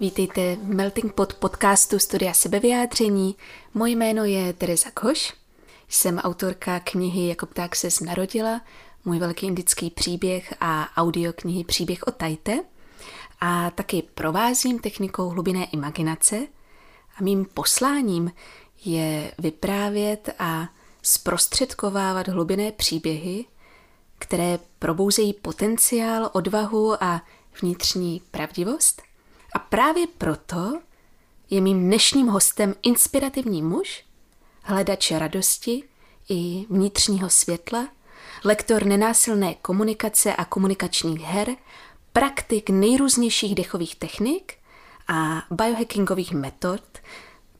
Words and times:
Vítejte 0.00 0.56
v 0.56 0.74
Melting 0.74 1.12
Pot 1.12 1.34
podcastu 1.34 1.98
Studia 1.98 2.32
sebevyjádření. 2.32 3.36
Moje 3.74 3.92
jméno 3.92 4.24
je 4.24 4.52
Teresa 4.52 4.90
Koš. 4.90 5.32
Jsem 5.88 6.18
autorka 6.18 6.80
knihy 6.80 7.28
Jako 7.28 7.46
pták 7.46 7.76
se 7.76 7.88
narodila, 8.04 8.60
můj 9.04 9.18
velký 9.18 9.46
indický 9.46 9.90
příběh 9.90 10.54
a 10.60 10.88
audioknihy 10.96 11.64
Příběh 11.64 12.02
o 12.02 12.10
Tajte. 12.10 12.58
A 13.40 13.70
taky 13.70 14.02
provázím 14.14 14.78
technikou 14.78 15.28
hlubinné 15.28 15.64
imaginace. 15.64 16.46
A 17.16 17.22
mým 17.22 17.44
posláním 17.44 18.32
je 18.84 19.32
vyprávět 19.38 20.34
a 20.38 20.68
zprostředkovávat 21.02 22.28
hlubinné 22.28 22.72
příběhy, 22.72 23.44
které 24.18 24.58
probouzejí 24.78 25.32
potenciál, 25.32 26.30
odvahu 26.32 27.04
a 27.04 27.22
vnitřní 27.62 28.22
pravdivost. 28.30 29.09
A 29.52 29.58
právě 29.58 30.06
proto 30.18 30.80
je 31.50 31.60
mým 31.60 31.80
dnešním 31.80 32.26
hostem 32.26 32.74
inspirativní 32.82 33.62
muž, 33.62 34.04
hledač 34.62 35.10
radosti 35.10 35.84
i 36.28 36.66
vnitřního 36.70 37.30
světla, 37.30 37.88
lektor 38.44 38.84
nenásilné 38.86 39.54
komunikace 39.54 40.34
a 40.34 40.44
komunikačních 40.44 41.20
her, 41.20 41.56
praktik 42.12 42.70
nejrůznějších 42.70 43.54
dechových 43.54 43.96
technik 43.96 44.54
a 45.08 45.42
biohackingových 45.50 46.32
metod, 46.32 46.82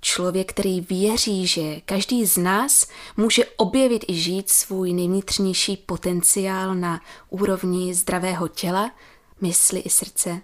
člověk, 0.00 0.52
který 0.52 0.80
věří, 0.80 1.46
že 1.46 1.80
každý 1.80 2.26
z 2.26 2.36
nás 2.36 2.86
může 3.16 3.44
objevit 3.56 4.04
i 4.08 4.14
žít 4.14 4.50
svůj 4.50 4.92
nejvnitřnější 4.92 5.76
potenciál 5.76 6.74
na 6.74 7.00
úrovni 7.28 7.94
zdravého 7.94 8.48
těla, 8.48 8.90
mysli 9.40 9.80
i 9.80 9.90
srdce. 9.90 10.40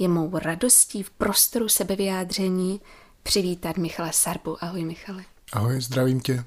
Je 0.00 0.08
mou 0.08 0.38
radostí 0.38 1.02
v 1.02 1.10
prostoru 1.10 1.68
sebevyjádření 1.68 2.80
přivítat 3.22 3.76
Michala 3.76 4.12
Sarbu. 4.12 4.64
Ahoj 4.64 4.84
Michale. 4.84 5.24
Ahoj, 5.52 5.80
zdravím 5.80 6.20
tě. 6.20 6.44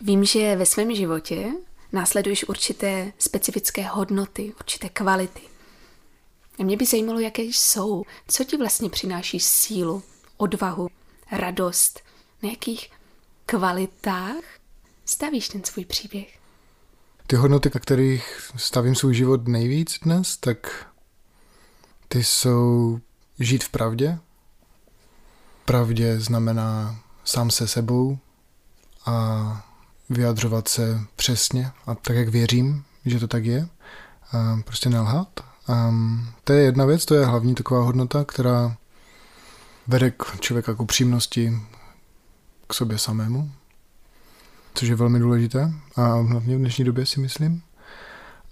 Vím, 0.00 0.24
že 0.24 0.56
ve 0.56 0.66
svém 0.66 0.94
životě 0.94 1.46
následuješ 1.92 2.48
určité 2.48 3.12
specifické 3.18 3.82
hodnoty, 3.82 4.52
určité 4.60 4.88
kvality. 4.88 5.40
A 6.58 6.62
mě 6.62 6.76
by 6.76 6.86
zajímalo, 6.86 7.20
jaké 7.20 7.42
jsou. 7.42 8.02
Co 8.28 8.44
ti 8.44 8.56
vlastně 8.56 8.90
přináší 8.90 9.40
sílu, 9.40 10.02
odvahu, 10.36 10.88
radost? 11.30 12.00
Na 12.42 12.50
jakých 12.50 12.90
kvalitách 13.46 14.44
stavíš 15.04 15.48
ten 15.48 15.64
svůj 15.64 15.84
příběh? 15.84 16.38
Ty 17.26 17.36
hodnoty, 17.36 17.70
na 17.74 17.80
kterých 17.80 18.50
stavím 18.56 18.94
svůj 18.94 19.14
život 19.14 19.48
nejvíc 19.48 19.98
dnes, 20.02 20.36
tak 20.36 20.91
ty 22.12 22.24
jsou 22.24 23.00
žít 23.38 23.64
v 23.64 23.68
pravdě. 23.68 24.18
Pravdě 25.64 26.20
znamená 26.20 26.98
sám 27.24 27.50
se 27.50 27.68
sebou 27.68 28.18
a 29.06 29.66
vyjadřovat 30.10 30.68
se 30.68 31.00
přesně 31.16 31.70
a 31.86 31.94
tak, 31.94 32.16
jak 32.16 32.28
věřím, 32.28 32.84
že 33.04 33.20
to 33.20 33.28
tak 33.28 33.44
je. 33.44 33.68
A 34.32 34.58
prostě 34.64 34.90
nelhat. 34.90 35.28
A 35.68 35.94
to 36.44 36.52
je 36.52 36.62
jedna 36.62 36.84
věc, 36.84 37.04
to 37.04 37.14
je 37.14 37.26
hlavní 37.26 37.54
taková 37.54 37.84
hodnota, 37.84 38.24
která 38.24 38.76
vede 39.86 40.10
k 40.10 40.40
člověka 40.40 40.74
k 40.74 40.80
upřímnosti 40.80 41.52
k 42.66 42.74
sobě 42.74 42.98
samému, 42.98 43.52
což 44.74 44.88
je 44.88 44.94
velmi 44.94 45.18
důležité 45.18 45.72
a 45.96 46.02
hlavně 46.02 46.56
v 46.56 46.58
dnešní 46.58 46.84
době 46.84 47.06
si 47.06 47.20
myslím. 47.20 47.62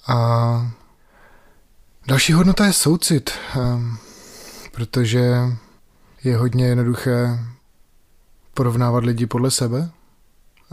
A 0.09 0.71
další 2.07 2.33
hodnota 2.33 2.67
je 2.67 2.73
soucit, 2.73 3.31
protože 4.73 5.33
je 6.25 6.37
hodně 6.37 6.67
jednoduché 6.67 7.39
porovnávat 8.55 9.05
lidi 9.05 9.27
podle 9.27 9.51
sebe, 9.51 9.91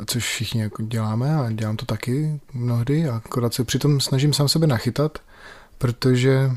což 0.06 0.24
všichni 0.24 0.62
jako 0.62 0.82
děláme 0.84 1.36
a 1.36 1.52
dělám 1.52 1.78
to 1.78 1.86
taky 1.86 2.40
mnohdy 2.54 3.10
a 3.10 3.16
akorát 3.16 3.54
se 3.54 3.64
přitom 3.64 4.02
snažím 4.02 4.34
sám 4.34 4.48
sebe 4.48 4.68
nachytat, 4.68 5.20
protože 5.78 6.52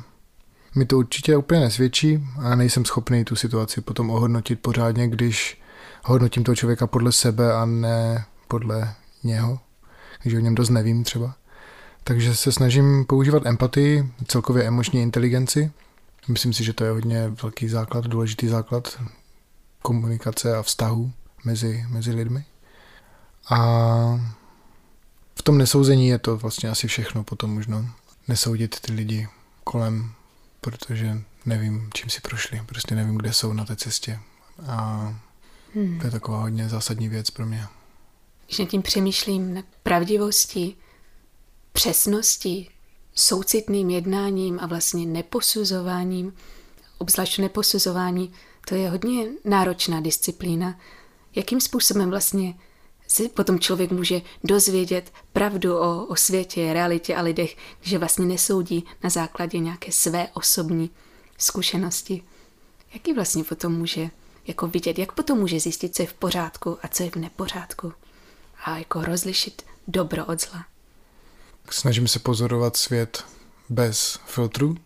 mi 0.75 0.85
to 0.85 0.99
určitě 0.99 1.37
úplně 1.37 1.61
nesvědčí 1.61 2.29
a 2.43 2.55
nejsem 2.55 2.85
schopný 2.85 3.25
tu 3.25 3.37
situaci 3.37 3.81
potom 3.81 4.11
ohodnotit 4.11 4.61
pořádně, 4.61 5.09
když 5.09 5.61
hodnotím 6.05 6.45
toho 6.45 6.57
člověka 6.57 6.87
podle 6.87 7.13
sebe 7.13 7.53
a 7.53 7.65
ne 7.65 8.25
podle 8.49 8.95
něho, 9.25 9.59
když 10.23 10.35
o 10.35 10.39
něm 10.39 10.55
dost 10.55 10.71
nevím 10.71 11.05
třeba. 11.05 11.35
Takže 12.05 12.37
se 12.37 12.53
snažím 12.53 13.05
používat 13.05 13.47
empatii, 13.47 14.13
celkově 14.27 14.65
emoční 14.65 15.03
inteligenci. 15.03 15.73
Myslím 16.29 16.53
si, 16.53 16.65
že 16.65 16.73
to 16.73 16.85
je 16.85 16.91
hodně 16.91 17.29
velký 17.43 17.69
základ, 17.69 18.07
důležitý 18.07 18.49
základ 18.49 19.03
komunikace 19.83 20.57
a 20.57 20.63
vztahu 20.63 21.13
mezi, 21.45 21.85
mezi 21.89 22.13
lidmi. 22.13 22.45
A 23.51 23.59
v 25.35 25.43
tom 25.43 25.59
nesouzení 25.59 26.09
je 26.09 26.19
to 26.19 26.37
vlastně 26.37 26.71
asi 26.71 26.89
všechno 26.89 27.25
potom 27.25 27.55
možno. 27.55 27.87
Nesoudit 28.29 28.81
ty 28.81 28.93
lidi 28.93 29.29
kolem, 29.65 30.13
protože 30.61 31.23
nevím, 31.47 31.91
čím 31.95 32.11
si 32.11 32.21
prošli, 32.21 32.63
prostě 32.67 32.95
nevím, 32.95 33.17
kde 33.17 33.33
jsou 33.33 33.53
na 33.53 33.65
té 33.65 33.77
cestě. 33.77 34.19
A 34.67 35.15
hmm. 35.75 35.99
to 35.99 36.07
je 36.07 36.11
taková 36.11 36.41
hodně 36.41 36.69
zásadní 36.69 37.09
věc 37.09 37.31
pro 37.31 37.47
mě. 37.47 37.67
Když 38.47 38.59
nad 38.59 38.69
tím 38.69 38.83
přemýšlím 38.83 39.55
na 39.55 39.63
pravdivosti, 39.83 40.77
přesnosti, 41.73 42.69
soucitným 43.15 43.91
jednáním 43.91 44.59
a 44.63 44.67
vlastně 44.67 45.07
neposuzováním, 45.07 46.35
obzvlášť 46.99 47.39
neposuzování, 47.39 48.33
to 48.69 48.75
je 48.75 48.91
hodně 48.91 49.27
náročná 49.45 50.01
disciplína. 50.01 50.79
Jakým 51.35 51.61
způsobem 51.61 52.11
vlastně 52.11 52.55
si 53.07 53.29
potom 53.29 53.59
člověk 53.59 53.91
může 53.91 54.23
dozvědět 54.45 55.13
pravdu 55.33 55.77
o, 55.77 56.07
o 56.07 56.17
světě, 56.17 56.73
realitě 56.73 57.17
a 57.17 57.23
lidech, 57.23 57.57
že 57.81 57.99
vlastně 57.99 58.27
nesoudí 58.27 58.85
na 59.03 59.11
základě 59.11 59.59
nějaké 59.59 59.93
své 59.93 60.29
osobní 60.35 60.91
zkušenosti. 61.39 62.23
Jaký 62.95 63.13
vlastně 63.13 63.45
potom 63.45 63.73
může 63.73 64.11
jako 64.47 64.67
vidět, 64.67 64.99
jak 64.99 65.13
potom 65.13 65.39
může 65.39 65.61
zjistit, 65.61 65.97
co 65.97 66.03
je 66.03 66.07
v 66.07 66.15
pořádku 66.15 66.79
a 66.83 66.89
co 66.89 67.03
je 67.03 67.11
v 67.11 67.17
nepořádku 67.17 67.93
a 68.65 68.79
jako 68.79 69.05
rozlišit 69.05 69.63
dobro 69.89 70.27
od 70.27 70.41
zla. 70.41 70.70
Snažím 71.71 72.09
se 72.09 72.19
pozorovat 72.19 72.77
svět 72.77 73.25
bez 73.69 74.19
filtru, 74.27 74.77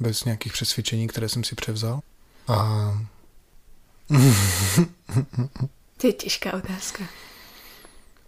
bez 0.00 0.24
nějakých 0.24 0.52
přesvědčení, 0.52 1.06
které 1.06 1.28
jsem 1.28 1.44
si 1.44 1.54
převzal. 1.54 2.00
A... 2.48 2.92
to 5.96 6.06
je 6.06 6.12
těžká 6.12 6.52
otázka. 6.52 7.04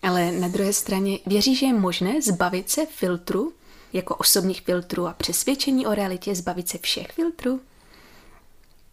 Ale 0.02 0.32
na 0.32 0.48
druhé 0.48 0.72
straně 0.72 1.18
věří, 1.26 1.56
že 1.56 1.66
je 1.66 1.74
možné 1.74 2.22
zbavit 2.22 2.70
se 2.70 2.86
filtru, 2.86 3.52
jako 3.92 4.14
osobních 4.14 4.60
filtrů 4.60 5.06
a 5.06 5.12
přesvědčení 5.12 5.86
o 5.86 5.94
realitě, 5.94 6.34
zbavit 6.34 6.68
se 6.68 6.78
všech 6.78 7.12
filtrů? 7.12 7.60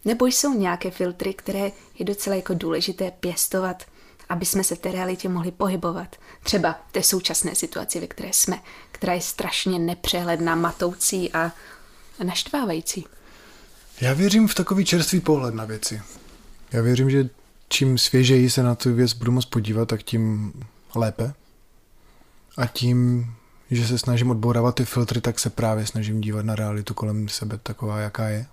Nebo 0.04 0.26
jsou 0.26 0.54
nějaké 0.54 0.90
filtry, 0.90 1.34
které 1.34 1.72
je 1.98 2.04
docela 2.04 2.36
jako 2.36 2.54
důležité 2.54 3.10
pěstovat, 3.10 3.84
aby 4.28 4.46
jsme 4.46 4.64
se 4.64 4.74
v 4.74 4.78
té 4.78 4.92
realitě 4.92 5.28
mohli 5.28 5.50
pohybovat. 5.50 6.16
Třeba 6.42 6.72
v 6.88 6.92
té 6.92 7.02
současné 7.02 7.54
situaci, 7.54 8.00
ve 8.00 8.06
které 8.06 8.28
jsme, 8.32 8.60
která 8.92 9.12
je 9.12 9.20
strašně 9.20 9.78
nepřehledná, 9.78 10.54
matoucí 10.54 11.32
a 11.32 11.52
naštvávající. 12.24 13.06
Já 14.00 14.12
věřím 14.12 14.48
v 14.48 14.54
takový 14.54 14.84
čerstvý 14.84 15.20
pohled 15.20 15.54
na 15.54 15.64
věci. 15.64 16.02
Já 16.72 16.82
věřím, 16.82 17.10
že 17.10 17.28
čím 17.68 17.98
svěžeji 17.98 18.50
se 18.50 18.62
na 18.62 18.74
tu 18.74 18.94
věc 18.94 19.12
budu 19.12 19.32
moct 19.32 19.46
podívat, 19.46 19.88
tak 19.88 20.02
tím 20.02 20.52
lépe. 20.94 21.34
A 22.56 22.66
tím, 22.66 23.26
že 23.70 23.86
se 23.86 23.98
snažím 23.98 24.30
odbourávat 24.30 24.74
ty 24.74 24.84
filtry, 24.84 25.20
tak 25.20 25.38
se 25.38 25.50
právě 25.50 25.86
snažím 25.86 26.20
dívat 26.20 26.44
na 26.44 26.54
realitu 26.54 26.94
kolem 26.94 27.28
sebe 27.28 27.58
taková, 27.62 27.98
jaká 27.98 28.28
je. 28.28 28.46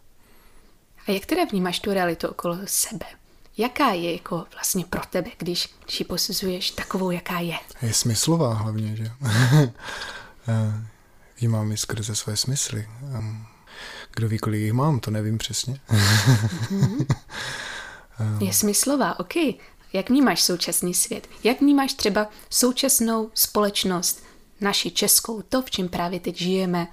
A 1.08 1.12
jak 1.12 1.26
teda 1.26 1.44
vnímáš 1.52 1.80
tu 1.80 1.94
realitu 1.94 2.28
okolo 2.28 2.58
sebe? 2.66 3.06
Jaká 3.58 3.92
je 3.92 4.14
jako 4.14 4.46
vlastně 4.54 4.86
pro 4.86 5.02
tebe, 5.10 5.30
když, 5.38 5.70
když 5.86 6.00
ji 6.00 6.06
posuzuješ 6.06 6.72
takovou, 6.72 7.12
jaká 7.12 7.40
je? 7.40 7.58
Je 7.82 7.94
smyslová 7.94 8.54
hlavně, 8.54 8.96
že? 8.96 9.12
Vnímám 11.40 11.72
ji 11.72 11.78
skrze 11.78 12.16
své 12.16 12.38
smysly. 12.38 12.90
Kdo 14.16 14.30
ví, 14.30 14.38
kolik 14.38 14.62
jich 14.62 14.74
mám, 14.74 15.00
to 15.00 15.12
nevím 15.12 15.38
přesně. 15.38 15.80
je 18.40 18.54
smyslová, 18.54 19.20
ok. 19.20 19.36
Jak 19.94 20.10
vnímáš 20.10 20.42
současný 20.42 20.94
svět? 20.94 21.28
Jak 21.44 21.62
vnímáš 21.62 21.94
třeba 21.94 22.28
současnou 22.50 23.32
společnost, 23.34 24.24
naši 24.62 24.92
českou, 24.92 25.42
to, 25.42 25.62
v 25.62 25.72
čem 25.72 25.90
právě 25.90 26.20
teď 26.20 26.38
žijeme, 26.38 26.88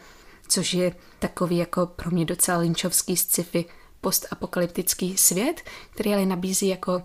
což 0.48 0.74
je 0.74 0.94
takový 1.18 1.56
jako 1.56 1.86
pro 1.86 2.10
mě 2.10 2.24
docela 2.24 2.58
linčovský 2.58 3.16
sci-fi 3.16 3.64
postapokalyptický 4.00 5.16
svět, 5.16 5.62
který 5.90 6.14
ale 6.14 6.26
nabízí 6.26 6.68
jako 6.68 7.02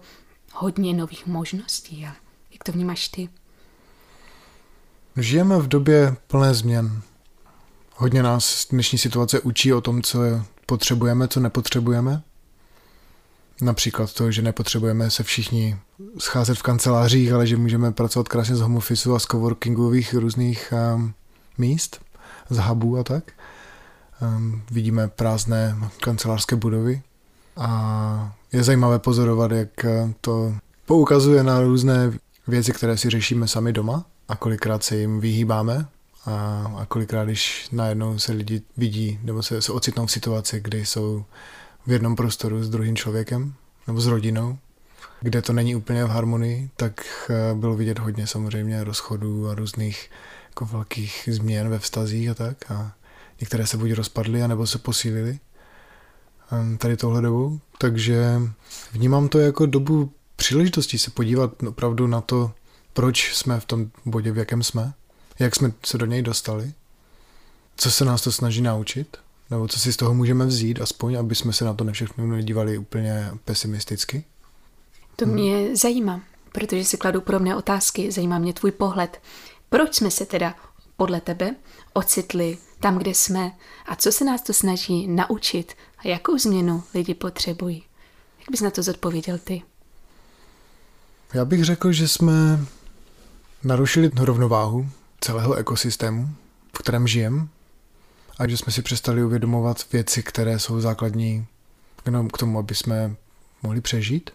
hodně 0.53 0.93
nových 0.93 1.27
možností. 1.27 2.01
Jak 2.51 2.63
to 2.63 2.71
vnímáš 2.71 3.07
ty? 3.07 3.29
Žijeme 5.17 5.57
v 5.57 5.67
době 5.67 6.15
plné 6.27 6.53
změn. 6.53 7.01
Hodně 7.95 8.23
nás 8.23 8.67
dnešní 8.71 8.99
situace 8.99 9.39
učí 9.39 9.73
o 9.73 9.81
tom, 9.81 10.01
co 10.01 10.23
je 10.23 10.43
potřebujeme, 10.65 11.27
co 11.27 11.39
nepotřebujeme. 11.39 12.21
Například 13.61 14.13
to, 14.13 14.31
že 14.31 14.41
nepotřebujeme 14.41 15.11
se 15.11 15.23
všichni 15.23 15.77
scházet 16.19 16.57
v 16.57 16.63
kancelářích, 16.63 17.31
ale 17.31 17.47
že 17.47 17.57
můžeme 17.57 17.91
pracovat 17.91 18.27
krásně 18.27 18.55
z 18.55 18.59
home 18.59 18.77
a 19.15 19.19
z 19.19 19.25
coworkingových 19.25 20.13
různých 20.13 20.73
um, 20.95 21.13
míst, 21.57 22.01
z 22.49 22.57
hubů 22.57 22.97
a 22.97 23.03
tak. 23.03 23.31
Um, 24.21 24.61
vidíme 24.71 25.07
prázdné 25.07 25.77
kancelářské 26.03 26.55
budovy 26.55 27.01
a 27.57 28.35
je 28.51 28.63
zajímavé 28.63 28.99
pozorovat, 28.99 29.51
jak 29.51 29.85
to 30.21 30.55
poukazuje 30.85 31.43
na 31.43 31.61
různé 31.61 32.11
věci, 32.47 32.71
které 32.73 32.97
si 32.97 33.09
řešíme 33.09 33.47
sami 33.47 33.73
doma 33.73 34.05
a 34.27 34.35
kolikrát 34.35 34.83
se 34.83 34.95
jim 34.97 35.19
vyhýbáme 35.19 35.87
a, 36.25 36.31
a 36.77 36.85
kolikrát, 36.85 37.25
když 37.25 37.67
najednou 37.71 38.19
se 38.19 38.31
lidi 38.31 38.61
vidí 38.77 39.19
nebo 39.23 39.43
se, 39.43 39.61
se 39.61 39.71
ocitnou 39.71 40.05
v 40.05 40.11
situaci, 40.11 40.59
kdy 40.59 40.85
jsou 40.85 41.25
v 41.87 41.91
jednom 41.91 42.15
prostoru 42.15 42.63
s 42.63 42.69
druhým 42.69 42.95
člověkem 42.95 43.53
nebo 43.87 44.01
s 44.01 44.07
rodinou, 44.07 44.57
kde 45.21 45.41
to 45.41 45.53
není 45.53 45.75
úplně 45.75 46.05
v 46.05 46.09
harmonii, 46.09 46.69
tak 46.75 47.05
eh, 47.29 47.55
bylo 47.55 47.75
vidět 47.75 47.99
hodně 47.99 48.27
samozřejmě 48.27 48.83
rozchodů 48.83 49.49
a 49.49 49.55
různých 49.55 50.09
jako 50.49 50.65
velkých 50.65 51.29
změn 51.31 51.69
ve 51.69 51.79
vztazích 51.79 52.29
a 52.29 52.33
tak. 52.33 52.71
A 52.71 52.91
některé 53.41 53.67
se 53.67 53.77
buď 53.77 53.91
rozpadly, 53.91 54.43
anebo 54.43 54.67
se 54.67 54.77
posílily 54.77 55.39
ehm, 56.51 56.77
tady 56.77 56.97
tohle 56.97 57.21
dobu. 57.21 57.59
Takže 57.77 58.41
vnímám 58.91 59.29
to 59.29 59.39
jako 59.39 59.65
dobu 59.65 60.11
příležitostí 60.35 60.99
se 60.99 61.11
podívat 61.11 61.63
opravdu 61.63 62.07
na 62.07 62.21
to, 62.21 62.51
proč 62.93 63.33
jsme 63.33 63.59
v 63.59 63.65
tom 63.65 63.89
bodě, 64.05 64.31
v 64.31 64.37
jakém 64.37 64.63
jsme, 64.63 64.93
jak 65.39 65.55
jsme 65.55 65.71
se 65.85 65.97
do 65.97 66.05
něj 66.05 66.21
dostali, 66.21 66.73
co 67.77 67.91
se 67.91 68.05
nás 68.05 68.21
to 68.21 68.31
snaží 68.31 68.61
naučit, 68.61 69.17
nebo 69.49 69.67
co 69.67 69.79
si 69.79 69.93
z 69.93 69.97
toho 69.97 70.13
můžeme 70.13 70.45
vzít, 70.45 70.81
aspoň, 70.81 71.15
aby 71.15 71.35
jsme 71.35 71.53
se 71.53 71.65
na 71.65 71.73
to 71.73 71.83
nevšechno 71.83 72.27
nedívali 72.27 72.77
úplně 72.77 73.31
pesimisticky. 73.45 74.23
To 75.15 75.25
mě 75.25 75.57
hmm. 75.57 75.75
zajímá, 75.75 76.21
protože 76.51 76.85
si 76.85 76.97
kladu 76.97 77.21
podobné 77.21 77.55
otázky, 77.55 78.11
zajímá 78.11 78.39
mě 78.39 78.53
tvůj 78.53 78.71
pohled. 78.71 79.21
Proč 79.69 79.95
jsme 79.95 80.11
se 80.11 80.25
teda 80.25 80.55
podle 80.97 81.21
tebe 81.21 81.55
ocitli 81.93 82.57
tam, 82.79 82.97
kde 82.97 83.11
jsme 83.11 83.51
a 83.85 83.95
co 83.95 84.11
se 84.11 84.25
nás 84.25 84.41
to 84.41 84.53
snaží 84.53 85.07
naučit 85.07 85.73
a 85.97 86.07
jakou 86.07 86.37
změnu 86.37 86.83
lidi 86.93 87.13
potřebují? 87.13 87.83
Jak 88.39 88.51
bys 88.51 88.61
na 88.61 88.69
to 88.69 88.83
zodpověděl 88.83 89.37
ty? 89.37 89.61
Já 91.33 91.45
bych 91.45 91.63
řekl, 91.63 91.91
že 91.91 92.07
jsme 92.07 92.65
narušili 93.63 94.11
rovnováhu 94.15 94.89
celého 95.21 95.53
ekosystému, 95.53 96.29
v 96.73 96.77
kterém 96.77 97.07
žijeme, 97.07 97.47
a 98.37 98.47
že 98.47 98.57
jsme 98.57 98.73
si 98.73 98.81
přestali 98.81 99.23
uvědomovat 99.23 99.91
věci, 99.91 100.23
které 100.23 100.59
jsou 100.59 100.81
základní 100.81 101.45
jenom 102.05 102.29
k 102.29 102.37
tomu, 102.37 102.59
aby 102.59 102.75
jsme 102.75 103.15
mohli 103.63 103.81
přežít. 103.81 104.29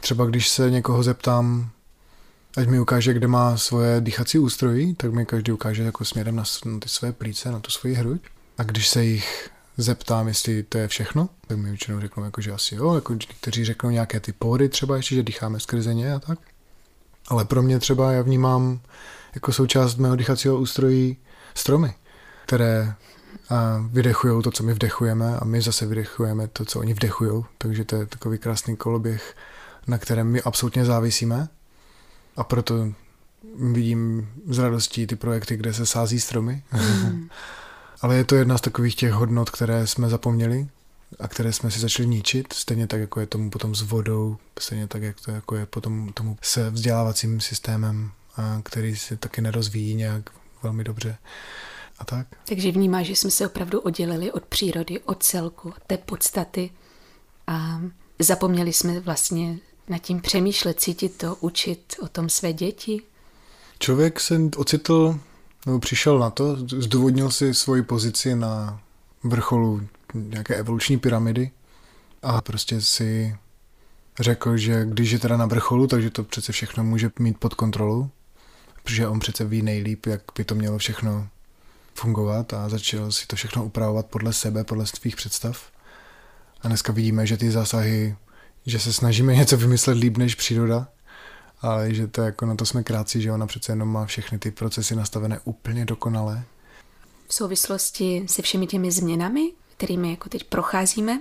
Třeba 0.00 0.26
když 0.26 0.48
se 0.48 0.70
někoho 0.70 1.02
zeptám, 1.02 1.70
ať 2.56 2.68
mi 2.68 2.80
ukáže, 2.80 3.14
kde 3.14 3.26
má 3.26 3.56
svoje 3.56 4.00
dýchací 4.00 4.38
ústrojí, 4.38 4.94
tak 4.94 5.12
mi 5.12 5.26
každý 5.26 5.52
ukáže 5.52 5.82
jako 5.82 6.04
směrem 6.04 6.36
na, 6.36 6.44
ty 6.80 6.88
své 6.88 7.12
plíce, 7.12 7.52
na 7.52 7.60
tu 7.60 7.70
svoji 7.70 7.94
hruď. 7.94 8.22
A 8.58 8.62
když 8.62 8.88
se 8.88 9.04
jich 9.04 9.50
zeptám, 9.76 10.28
jestli 10.28 10.62
to 10.62 10.78
je 10.78 10.88
všechno, 10.88 11.28
tak 11.46 11.58
mi 11.58 11.68
většinou 11.68 12.00
řeknou, 12.00 12.24
jako, 12.24 12.40
že 12.40 12.52
asi 12.52 12.74
jo, 12.74 12.94
jako 12.94 13.12
někteří 13.12 13.64
řeknou 13.64 13.90
nějaké 13.90 14.20
ty 14.20 14.32
pory 14.32 14.68
třeba 14.68 14.96
ještě, 14.96 15.14
že 15.14 15.22
dýcháme 15.22 15.60
skrze 15.60 15.94
ně 15.94 16.12
a 16.12 16.18
tak. 16.18 16.38
Ale 17.28 17.44
pro 17.44 17.62
mě 17.62 17.78
třeba 17.78 18.12
já 18.12 18.22
vnímám 18.22 18.80
jako 19.34 19.52
součást 19.52 19.96
mého 19.96 20.16
dýchacího 20.16 20.58
ústrojí 20.58 21.16
stromy, 21.54 21.94
které 22.46 22.94
vydechují 23.90 24.42
to, 24.42 24.50
co 24.50 24.62
my 24.62 24.74
vdechujeme 24.74 25.36
a 25.36 25.44
my 25.44 25.62
zase 25.62 25.86
vydechujeme 25.86 26.48
to, 26.48 26.64
co 26.64 26.80
oni 26.80 26.94
vdechují. 26.94 27.44
Takže 27.58 27.84
to 27.84 27.96
je 27.96 28.06
takový 28.06 28.38
krásný 28.38 28.76
koloběh, 28.76 29.36
na 29.86 29.98
kterém 29.98 30.26
my 30.26 30.42
absolutně 30.42 30.84
závisíme. 30.84 31.48
A 32.38 32.44
proto 32.44 32.74
vidím 33.72 34.28
s 34.46 34.58
radostí 34.58 35.06
ty 35.06 35.16
projekty, 35.16 35.56
kde 35.56 35.74
se 35.74 35.86
sází 35.86 36.20
stromy. 36.20 36.62
Mm. 36.72 37.28
Ale 38.00 38.16
je 38.16 38.24
to 38.24 38.34
jedna 38.34 38.58
z 38.58 38.60
takových 38.60 38.94
těch 38.94 39.12
hodnot, 39.12 39.50
které 39.50 39.86
jsme 39.86 40.08
zapomněli 40.08 40.68
a 41.20 41.28
které 41.28 41.52
jsme 41.52 41.70
si 41.70 41.80
začali 41.80 42.08
ničit, 42.08 42.52
stejně 42.52 42.86
tak, 42.86 43.00
jako 43.00 43.20
je 43.20 43.26
tomu 43.26 43.50
potom 43.50 43.74
s 43.74 43.82
vodou, 43.82 44.36
stejně 44.58 44.86
tak, 44.86 45.02
jak 45.02 45.20
to 45.20 45.30
jako 45.30 45.56
je 45.56 45.66
potom 45.66 46.12
tomu 46.12 46.36
se 46.42 46.70
vzdělávacím 46.70 47.40
systémem, 47.40 48.10
a 48.36 48.60
který 48.64 48.96
se 48.96 49.16
taky 49.16 49.40
nerozvíjí 49.40 49.94
nějak 49.94 50.30
velmi 50.62 50.84
dobře. 50.84 51.18
A 51.98 52.04
tak. 52.04 52.26
Takže 52.48 52.72
vnímáš, 52.72 53.06
že 53.06 53.16
jsme 53.16 53.30
se 53.30 53.46
opravdu 53.46 53.80
oddělili 53.80 54.32
od 54.32 54.44
přírody, 54.44 55.00
od 55.00 55.22
celku, 55.22 55.72
té 55.86 55.98
podstaty 55.98 56.70
a 57.46 57.82
zapomněli 58.18 58.72
jsme 58.72 59.00
vlastně 59.00 59.58
nad 59.88 59.98
tím 59.98 60.20
přemýšlet, 60.20 60.80
cítit 60.80 61.16
to, 61.16 61.36
učit 61.40 61.96
o 62.02 62.08
tom 62.08 62.28
své 62.28 62.52
děti? 62.52 63.02
Člověk 63.78 64.20
se 64.20 64.40
ocitl 64.56 65.20
nebo 65.66 65.78
přišel 65.78 66.18
na 66.18 66.30
to, 66.30 66.56
zdůvodnil 66.56 67.30
si 67.30 67.54
svoji 67.54 67.82
pozici 67.82 68.36
na 68.36 68.80
vrcholu 69.24 69.80
nějaké 70.14 70.54
evoluční 70.54 70.98
pyramidy 70.98 71.50
a 72.22 72.40
prostě 72.40 72.80
si 72.80 73.36
řekl, 74.20 74.56
že 74.56 74.84
když 74.84 75.10
je 75.10 75.18
teda 75.18 75.36
na 75.36 75.46
vrcholu, 75.46 75.86
takže 75.86 76.10
to 76.10 76.24
přece 76.24 76.52
všechno 76.52 76.84
může 76.84 77.10
mít 77.18 77.38
pod 77.38 77.54
kontrolou, 77.54 78.10
protože 78.82 79.08
on 79.08 79.20
přece 79.20 79.44
ví 79.44 79.62
nejlíp, 79.62 80.06
jak 80.06 80.20
by 80.36 80.44
to 80.44 80.54
mělo 80.54 80.78
všechno 80.78 81.28
fungovat 81.94 82.52
a 82.52 82.68
začal 82.68 83.12
si 83.12 83.26
to 83.26 83.36
všechno 83.36 83.64
upravovat 83.64 84.06
podle 84.06 84.32
sebe, 84.32 84.64
podle 84.64 84.86
svých 84.86 85.16
představ. 85.16 85.70
A 86.62 86.68
dneska 86.68 86.92
vidíme, 86.92 87.26
že 87.26 87.36
ty 87.36 87.50
zásahy, 87.50 88.16
že 88.68 88.78
se 88.78 88.92
snažíme 88.92 89.34
něco 89.34 89.56
vymyslet 89.56 89.98
líp 89.98 90.16
než 90.16 90.34
příroda, 90.34 90.88
ale 91.60 91.94
že 91.94 92.06
to 92.06 92.22
jako 92.22 92.46
na 92.46 92.54
to 92.54 92.66
jsme 92.66 92.82
kráci, 92.82 93.20
že 93.20 93.32
ona 93.32 93.46
přece 93.46 93.72
jenom 93.72 93.88
má 93.88 94.06
všechny 94.06 94.38
ty 94.38 94.50
procesy 94.50 94.96
nastavené 94.96 95.40
úplně 95.44 95.84
dokonale. 95.84 96.44
V 97.28 97.34
souvislosti 97.34 98.24
se 98.26 98.42
všemi 98.42 98.66
těmi 98.66 98.90
změnami, 98.92 99.52
kterými 99.76 100.10
jako 100.10 100.28
teď 100.28 100.44
procházíme, 100.44 101.20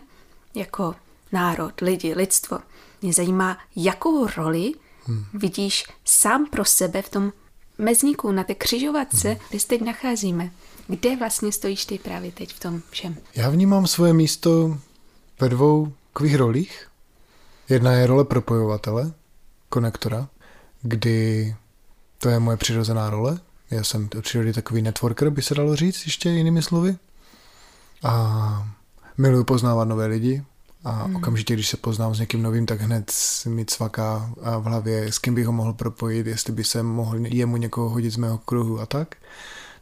jako 0.56 0.96
národ, 1.32 1.82
lidi, 1.82 2.14
lidstvo, 2.14 2.60
mě 3.02 3.14
zajímá, 3.14 3.58
jakou 3.76 4.28
roli 4.28 4.72
hmm. 5.06 5.26
vidíš 5.34 5.86
sám 6.06 6.46
pro 6.46 6.66
sebe 6.66 7.02
v 7.02 7.10
tom 7.10 7.32
mezníku, 7.78 8.32
na 8.32 8.44
té 8.44 8.56
křižovatce, 8.56 9.30
hmm. 9.30 9.39
kde 9.50 9.60
se 9.60 9.68
teď 9.68 9.82
nacházíme. 9.82 10.51
Kde 10.88 11.16
vlastně 11.16 11.51
stojíš 11.51 11.86
ty 11.86 11.98
právě 12.00 12.32
teď 12.32 12.54
v 12.54 12.60
tom 12.60 12.82
všem? 12.89 13.18
Já 13.36 13.50
vnímám 13.50 13.88
svoje 13.88 14.13
místo 14.13 14.77
ve 15.39 15.50
dvou 15.50 15.94
takových 16.13 16.36
rolích. 16.36 16.88
Jedna 17.69 17.91
je 17.91 18.07
role 18.07 18.25
propojovatele, 18.25 19.12
konektora, 19.69 20.27
kdy 20.81 21.55
to 22.17 22.29
je 22.29 22.39
moje 22.39 22.57
přirozená 22.57 23.09
role. 23.09 23.39
Já 23.71 23.83
jsem 23.83 24.09
od 24.17 24.24
přírody 24.24 24.53
takový 24.53 24.81
networker, 24.81 25.29
by 25.29 25.41
se 25.41 25.55
dalo 25.55 25.75
říct 25.75 26.05
ještě 26.05 26.29
jinými 26.29 26.62
slovy. 26.62 26.97
A 28.03 28.74
miluji 29.17 29.43
poznávat 29.43 29.88
nové 29.88 30.05
lidi 30.05 30.43
a 30.83 30.91
hmm. 30.91 31.15
okamžitě, 31.15 31.53
když 31.53 31.69
se 31.69 31.77
poznám 31.77 32.15
s 32.15 32.19
někým 32.19 32.43
novým, 32.43 32.65
tak 32.65 32.81
hned 32.81 33.12
mi 33.47 33.65
cvaká 33.65 34.31
v 34.59 34.63
hlavě, 34.63 35.12
s 35.12 35.19
kým 35.19 35.36
bych 35.36 35.45
ho 35.45 35.51
mohl 35.51 35.74
propojit, 35.74 36.27
jestli 36.27 36.53
by 36.53 36.63
se 36.63 36.83
mohl 36.83 37.25
jemu 37.25 37.57
někoho 37.57 37.89
hodit 37.89 38.12
z 38.12 38.17
mého 38.17 38.38
kruhu 38.38 38.79
a 38.79 38.86
tak. 38.86 39.15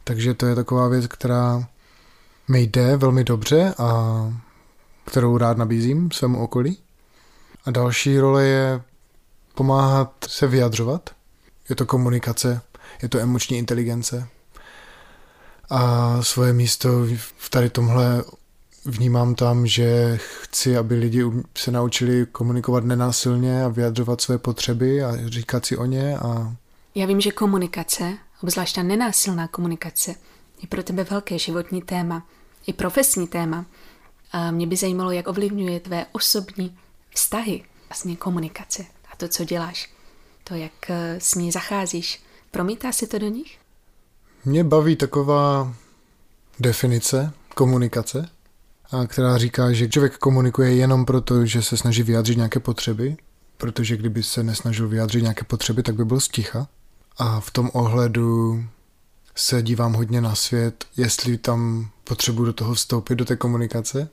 Takže 0.04 0.34
to 0.34 0.46
je 0.46 0.54
taková 0.54 0.88
věc, 0.88 1.06
která 1.06 1.68
mi 2.48 2.60
jde 2.60 2.96
velmi 2.96 3.24
dobře 3.24 3.74
a 3.78 4.16
kterou 5.04 5.38
rád 5.38 5.58
nabízím 5.58 6.10
svému 6.10 6.42
okolí. 6.42 6.78
A 7.66 7.70
další 7.70 8.18
role 8.18 8.44
je 8.44 8.80
pomáhat 9.54 10.12
se 10.28 10.46
vyjadřovat. 10.46 11.10
Je 11.68 11.76
to 11.76 11.86
komunikace, 11.86 12.60
je 13.02 13.08
to 13.08 13.18
emoční 13.18 13.58
inteligence. 13.58 14.28
A 15.70 16.22
svoje 16.22 16.52
místo 16.52 16.88
v 17.38 17.50
tady 17.50 17.70
tomhle 17.70 18.24
vnímám 18.84 19.34
tam, 19.34 19.66
že 19.66 20.18
chci, 20.42 20.76
aby 20.76 20.94
lidi 20.94 21.24
se 21.56 21.70
naučili 21.70 22.26
komunikovat 22.32 22.84
nenásilně 22.84 23.64
a 23.64 23.68
vyjadřovat 23.68 24.20
své 24.20 24.38
potřeby 24.38 25.02
a 25.02 25.12
říkat 25.26 25.66
si 25.66 25.76
o 25.76 25.84
ně. 25.84 26.18
A... 26.18 26.56
Já 26.94 27.06
vím, 27.06 27.20
že 27.20 27.30
komunikace, 27.30 28.18
obzvlášť 28.42 28.74
ta 28.74 28.82
nenásilná 28.82 29.48
komunikace, 29.48 30.14
je 30.62 30.68
pro 30.68 30.82
tebe 30.82 31.04
velké 31.04 31.38
životní 31.38 31.82
téma, 31.82 32.26
i 32.66 32.72
profesní 32.72 33.26
téma. 33.26 33.66
A 34.32 34.50
mě 34.50 34.66
by 34.66 34.76
zajímalo, 34.76 35.10
jak 35.10 35.28
ovlivňuje 35.28 35.80
tvé 35.80 36.06
osobní 36.12 36.76
vztahy, 37.16 37.64
vlastně 37.88 38.16
komunikace 38.16 38.84
a 39.12 39.16
to, 39.16 39.28
co 39.28 39.44
děláš, 39.44 39.90
to, 40.44 40.54
jak 40.54 40.90
eh, 40.90 41.16
s 41.18 41.34
ní 41.34 41.52
zacházíš. 41.52 42.22
Promítá 42.50 42.92
se 42.92 43.06
to 43.06 43.18
do 43.18 43.28
nich? 43.28 43.58
Mě 44.44 44.64
baví 44.64 44.96
taková 44.96 45.74
definice 46.60 47.32
komunikace, 47.54 48.28
a 48.90 49.06
která 49.06 49.38
říká, 49.38 49.72
že 49.72 49.88
člověk 49.88 50.18
komunikuje 50.18 50.74
jenom 50.74 51.04
proto, 51.04 51.46
že 51.46 51.62
se 51.62 51.76
snaží 51.76 52.02
vyjádřit 52.02 52.36
nějaké 52.36 52.60
potřeby, 52.60 53.16
protože 53.56 53.96
kdyby 53.96 54.22
se 54.22 54.42
nesnažil 54.42 54.88
vyjádřit 54.88 55.22
nějaké 55.22 55.44
potřeby, 55.44 55.82
tak 55.82 55.94
by 55.94 56.04
byl 56.04 56.20
sticha. 56.20 56.68
A 57.18 57.40
v 57.40 57.50
tom 57.50 57.70
ohledu 57.72 58.64
se 59.34 59.62
dívám 59.62 59.92
hodně 59.92 60.20
na 60.20 60.34
svět, 60.34 60.84
jestli 60.96 61.38
tam 61.38 61.90
potřebuji 62.04 62.44
do 62.44 62.52
toho 62.52 62.74
vstoupit, 62.74 63.14
do 63.14 63.24
té 63.24 63.36
komunikace, 63.36 64.08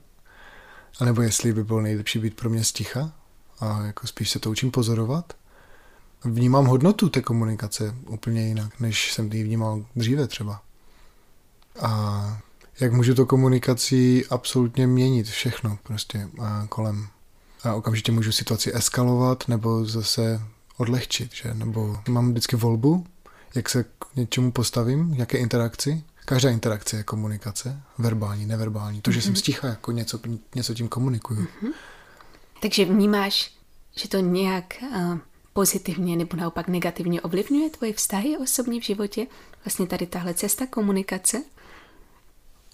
anebo 0.99 1.21
jestli 1.21 1.53
by 1.53 1.63
bylo 1.63 1.81
nejlepší 1.81 2.19
být 2.19 2.35
pro 2.35 2.49
mě 2.49 2.63
sticha 2.63 3.11
a 3.59 3.81
jako 3.85 4.07
spíš 4.07 4.29
se 4.29 4.39
to 4.39 4.51
učím 4.51 4.71
pozorovat. 4.71 5.33
Vnímám 6.23 6.65
hodnotu 6.65 7.09
té 7.09 7.21
komunikace 7.21 7.95
úplně 8.07 8.47
jinak, 8.47 8.79
než 8.79 9.13
jsem 9.13 9.31
ji 9.31 9.43
vnímal 9.43 9.85
dříve 9.95 10.27
třeba. 10.27 10.61
A 11.81 12.41
jak 12.79 12.93
můžu 12.93 13.15
to 13.15 13.25
komunikací 13.25 14.25
absolutně 14.25 14.87
měnit 14.87 15.27
všechno 15.27 15.77
prostě 15.83 16.29
a 16.41 16.65
kolem. 16.69 17.07
A 17.63 17.73
okamžitě 17.73 18.11
můžu 18.11 18.31
situaci 18.31 18.75
eskalovat 18.75 19.47
nebo 19.47 19.85
zase 19.85 20.41
odlehčit, 20.77 21.33
že? 21.33 21.53
Nebo 21.53 21.97
mám 22.09 22.31
vždycky 22.31 22.55
volbu, 22.55 23.05
jak 23.55 23.69
se 23.69 23.83
k 23.83 24.15
něčemu 24.15 24.51
postavím, 24.51 25.13
jaké 25.13 25.37
interakci. 25.37 26.03
Každá 26.25 26.49
interakce 26.49 26.97
je 26.97 27.03
komunikace, 27.03 27.81
verbální, 27.97 28.45
neverbální. 28.45 29.01
To, 29.01 29.11
že 29.11 29.19
mm-hmm. 29.19 29.23
jsem 29.23 29.35
sticha, 29.35 29.67
jako 29.67 29.91
něco, 29.91 30.19
něco 30.55 30.73
tím 30.73 30.87
komunikuju. 30.87 31.41
Mm-hmm. 31.41 31.71
Takže 32.61 32.85
vnímáš, 32.85 33.53
že 33.95 34.09
to 34.09 34.17
nějak 34.17 34.73
uh, 34.81 35.17
pozitivně 35.53 36.15
nebo 36.15 36.37
naopak 36.37 36.67
negativně 36.67 37.21
ovlivňuje 37.21 37.69
tvoje 37.69 37.93
vztahy 37.93 38.37
osobní 38.37 38.79
v 38.81 38.83
životě? 38.83 39.27
Vlastně 39.65 39.87
tady 39.87 40.05
tahle 40.05 40.33
cesta 40.33 40.65
komunikace? 40.67 41.43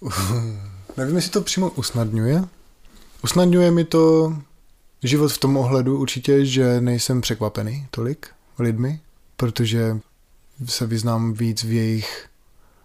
Nevím, 0.98 1.16
jestli 1.16 1.32
to 1.32 1.42
přímo 1.42 1.70
usnadňuje. 1.70 2.44
Usnadňuje 3.24 3.72
mi 3.72 3.86
to 3.86 4.34
život 5.04 5.32
v 5.32 5.38
tom 5.38 5.58
ohledu 5.58 6.00
určitě, 6.00 6.46
že 6.46 6.82
nejsem 6.82 7.22
překvapený 7.22 7.88
tolik 7.92 8.28
lidmi, 8.60 9.00
protože 9.38 10.00
se 10.66 10.86
vyznám 10.86 11.34
víc 11.34 11.64
v 11.64 11.72
jejich 11.72 12.29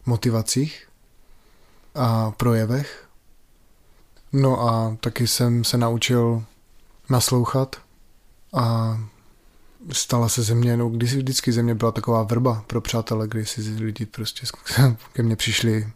motivacích 0.06 0.88
a 1.94 2.30
projevech. 2.30 3.08
No 4.32 4.60
a 4.60 4.96
taky 5.00 5.26
jsem 5.26 5.64
se 5.64 5.78
naučil 5.78 6.44
naslouchat 7.08 7.76
a 8.52 8.98
stala 9.92 10.28
se 10.28 10.42
ze 10.42 10.54
mě, 10.54 10.76
no 10.76 10.88
když 10.88 11.14
vždycky 11.14 11.52
ze 11.52 11.62
mě 11.62 11.74
byla 11.74 11.92
taková 11.92 12.22
vrba 12.22 12.64
pro 12.66 12.80
přátele, 12.80 13.28
kdy 13.28 13.46
si 13.46 13.60
lidi 13.60 14.06
prostě 14.06 14.46
ke 15.12 15.22
mně 15.22 15.36
přišli 15.36 15.88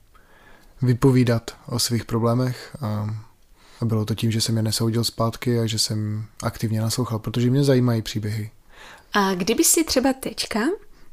vypovídat 0.83 1.57
o 1.67 1.79
svých 1.79 2.05
problémech 2.05 2.77
a, 2.81 3.17
a 3.81 3.85
bylo 3.85 4.05
to 4.05 4.15
tím, 4.15 4.31
že 4.31 4.41
jsem 4.41 4.57
je 4.57 4.63
nesoudil 4.63 5.05
zpátky 5.05 5.59
a 5.59 5.67
že 5.67 5.79
jsem 5.79 6.25
aktivně 6.43 6.81
naslouchal, 6.81 7.19
protože 7.19 7.51
mě 7.51 7.65
zajímají 7.65 8.03
příběhy. 8.03 8.51
A 9.13 9.35
kdyby 9.35 9.65
si 9.65 9.85
třeba 9.85 10.13
teďka 10.13 10.61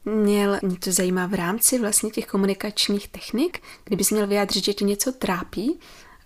měl, 0.05 0.59
mě 0.61 0.77
to 0.79 0.91
zajímá 0.91 1.25
v 1.25 1.33
rámci 1.33 1.79
vlastně 1.79 2.09
těch 2.09 2.25
komunikačních 2.25 3.07
technik, 3.07 3.61
kdybys 3.83 4.11
měl 4.11 4.27
vyjádřit, 4.27 4.65
že 4.65 4.73
tě 4.73 4.85
něco 4.85 5.11
trápí 5.11 5.79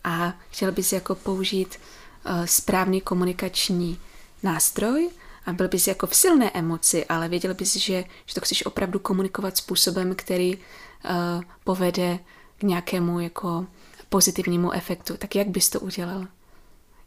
a 0.03 0.33
chtěl 0.49 0.71
bys 0.71 0.93
jako 0.93 1.15
použít 1.15 1.79
uh, 2.25 2.45
správný 2.45 3.01
komunikační 3.01 3.99
nástroj 4.43 5.09
a 5.45 5.53
byl 5.53 5.67
bys 5.67 5.87
jako 5.87 6.07
v 6.07 6.15
silné 6.15 6.51
emoci, 6.53 7.05
ale 7.05 7.29
věděl 7.29 7.53
bys, 7.53 7.75
že, 7.75 8.03
že 8.25 8.35
to 8.35 8.41
chceš 8.41 8.65
opravdu 8.65 8.99
komunikovat 8.99 9.57
způsobem, 9.57 10.15
který 10.15 10.57
uh, 10.57 10.61
povede 11.63 12.19
k 12.57 12.63
nějakému 12.63 13.19
jako 13.19 13.65
pozitivnímu 14.09 14.71
efektu, 14.71 15.17
tak 15.17 15.35
jak 15.35 15.47
bys 15.47 15.69
to 15.69 15.79
udělal? 15.79 16.27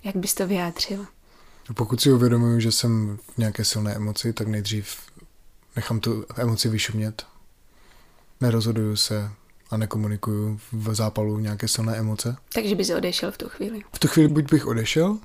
Jak 0.04 0.16
bys 0.16 0.34
to 0.34 0.46
vyjádřil? 0.46 1.06
Pokud 1.74 2.00
si 2.00 2.12
uvědomuji, 2.12 2.60
že 2.60 2.72
jsem 2.72 3.18
v 3.34 3.38
nějaké 3.38 3.64
silné 3.64 3.94
emoci, 3.94 4.32
tak 4.32 4.48
nejdřív 4.48 4.96
nechám 5.76 6.00
tu 6.00 6.24
emoci 6.36 6.68
vyšumět. 6.68 7.26
Nerozhoduju 8.40 8.96
se 8.96 9.30
a 9.70 9.76
nekomunikuju 9.76 10.60
v 10.72 10.94
zápalu 10.94 11.38
nějaké 11.38 11.68
silné 11.68 11.96
emoce. 11.96 12.36
Takže 12.54 12.74
bys 12.74 12.90
odešel 12.90 13.32
v 13.32 13.38
tu 13.38 13.48
chvíli? 13.48 13.80
V 13.92 13.98
tu 13.98 14.08
chvíli 14.08 14.28
buď 14.28 14.50
bych 14.50 14.66
odešel, 14.66 15.18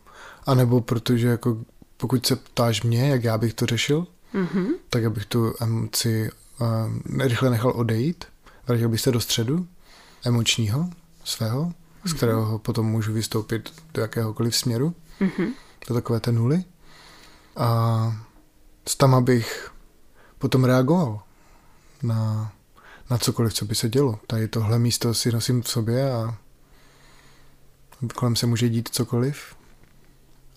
anebo 0.45 0.81
protože 0.81 1.27
jako 1.27 1.57
pokud 1.97 2.25
se 2.25 2.35
ptáš 2.35 2.83
mě, 2.83 3.09
jak 3.09 3.23
já 3.23 3.37
bych 3.37 3.53
to 3.53 3.65
řešil, 3.65 4.07
mm-hmm. 4.33 4.67
tak 4.89 5.05
abych 5.05 5.25
tu 5.25 5.53
emoci 5.61 6.29
uh, 6.59 7.21
rychle 7.21 7.49
nechal 7.49 7.71
odejít, 7.75 8.25
vrátil 8.67 8.89
bych 8.89 9.01
se 9.01 9.11
do 9.11 9.19
středu 9.19 9.67
emočního 10.25 10.89
svého, 11.23 11.63
mm-hmm. 11.63 11.73
z 12.03 12.09
mhm. 12.09 12.17
kterého 12.17 12.59
potom 12.59 12.85
můžu 12.85 13.13
vystoupit 13.13 13.73
do 13.93 14.01
jakéhokoliv 14.01 14.55
směru, 14.55 14.95
mm-hmm. 15.21 15.53
do 15.87 15.93
takové 15.93 16.19
té 16.19 16.31
nuly. 16.31 16.63
A 17.55 18.25
tam 18.97 19.15
abych 19.15 19.71
potom 20.37 20.63
reagoval 20.63 21.21
na, 22.03 22.51
na 23.09 23.17
cokoliv, 23.17 23.53
co 23.53 23.65
by 23.65 23.75
se 23.75 23.89
dělo. 23.89 24.19
Tady 24.27 24.47
tohle 24.47 24.79
místo 24.79 25.13
si 25.13 25.31
nosím 25.31 25.61
v 25.61 25.69
sobě 25.69 26.11
a 26.11 26.37
kolem 28.15 28.35
se 28.35 28.45
může 28.45 28.69
dít 28.69 28.89
cokoliv 28.91 29.55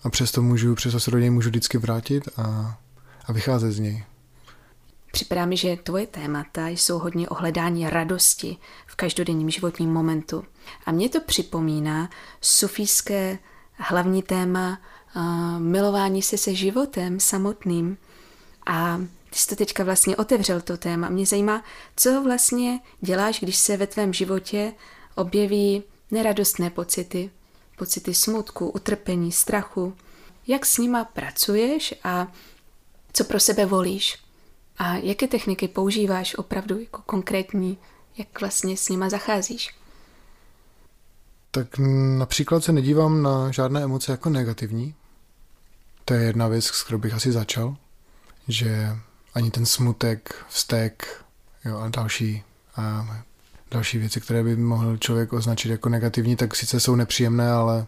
a 0.03 0.09
přesto 0.09 0.41
můžu, 0.41 0.75
přesto 0.75 0.99
se 0.99 1.11
do 1.11 1.17
něj 1.17 1.29
můžu 1.29 1.49
vždycky 1.49 1.77
vrátit 1.77 2.29
a, 2.37 2.77
a 3.25 3.33
vycházet 3.33 3.71
z 3.71 3.79
něj. 3.79 4.03
Připadá 5.11 5.45
mi, 5.45 5.57
že 5.57 5.77
tvoje 5.83 6.07
témata 6.07 6.67
jsou 6.67 6.99
hodně 6.99 7.29
o 7.29 7.33
hledání 7.33 7.89
radosti 7.89 8.57
v 8.87 8.95
každodenním 8.95 9.49
životním 9.49 9.93
momentu. 9.93 10.43
A 10.85 10.91
mě 10.91 11.09
to 11.09 11.21
připomíná 11.21 12.09
sufijské 12.41 13.39
hlavní 13.73 14.23
téma 14.23 14.79
uh, 15.15 15.23
milování 15.59 16.21
se 16.21 16.37
se 16.37 16.55
životem 16.55 17.19
samotným. 17.19 17.97
A 18.65 19.01
ty 19.31 19.39
jsi 19.39 19.47
to 19.47 19.55
teďka 19.55 19.83
vlastně 19.83 20.15
otevřel 20.15 20.61
to 20.61 20.77
téma. 20.77 21.09
Mě 21.09 21.25
zajímá, 21.25 21.63
co 21.95 22.23
vlastně 22.23 22.79
děláš, 23.01 23.39
když 23.39 23.57
se 23.57 23.77
ve 23.77 23.87
tvém 23.87 24.13
životě 24.13 24.73
objeví 25.15 25.83
neradostné 26.11 26.69
pocity, 26.69 27.29
pocity 27.77 28.13
smutku, 28.13 28.69
utrpení, 28.69 29.31
strachu. 29.31 29.95
Jak 30.47 30.65
s 30.65 30.77
nima 30.77 31.03
pracuješ 31.03 31.93
a 32.03 32.27
co 33.13 33.23
pro 33.23 33.39
sebe 33.39 33.65
volíš? 33.65 34.17
A 34.77 34.95
jaké 34.95 35.27
techniky 35.27 35.67
používáš 35.67 36.35
opravdu 36.35 36.79
jako 36.79 37.01
konkrétní, 37.01 37.77
jak 38.17 38.41
vlastně 38.41 38.77
s 38.77 38.89
nima 38.89 39.09
zacházíš? 39.09 39.75
Tak 41.51 41.67
například 42.17 42.63
se 42.63 42.71
nedívám 42.71 43.21
na 43.21 43.51
žádné 43.51 43.83
emoce 43.83 44.11
jako 44.11 44.29
negativní. 44.29 44.95
To 46.05 46.13
je 46.13 46.21
jedna 46.23 46.47
věc, 46.47 46.65
s 46.65 46.83
kterou 46.83 46.97
bych 46.97 47.13
asi 47.13 47.31
začal, 47.31 47.75
že 48.47 48.97
ani 49.33 49.51
ten 49.51 49.65
smutek, 49.65 50.45
vztek 50.49 51.23
jo, 51.65 51.77
a 51.77 51.89
další 51.89 52.43
a 52.75 53.07
další 53.71 53.97
věci, 53.97 54.21
které 54.21 54.43
by 54.43 54.55
mohl 54.55 54.97
člověk 54.97 55.33
označit 55.33 55.69
jako 55.69 55.89
negativní, 55.89 56.35
tak 56.35 56.55
sice 56.55 56.79
jsou 56.79 56.95
nepříjemné, 56.95 57.51
ale 57.51 57.87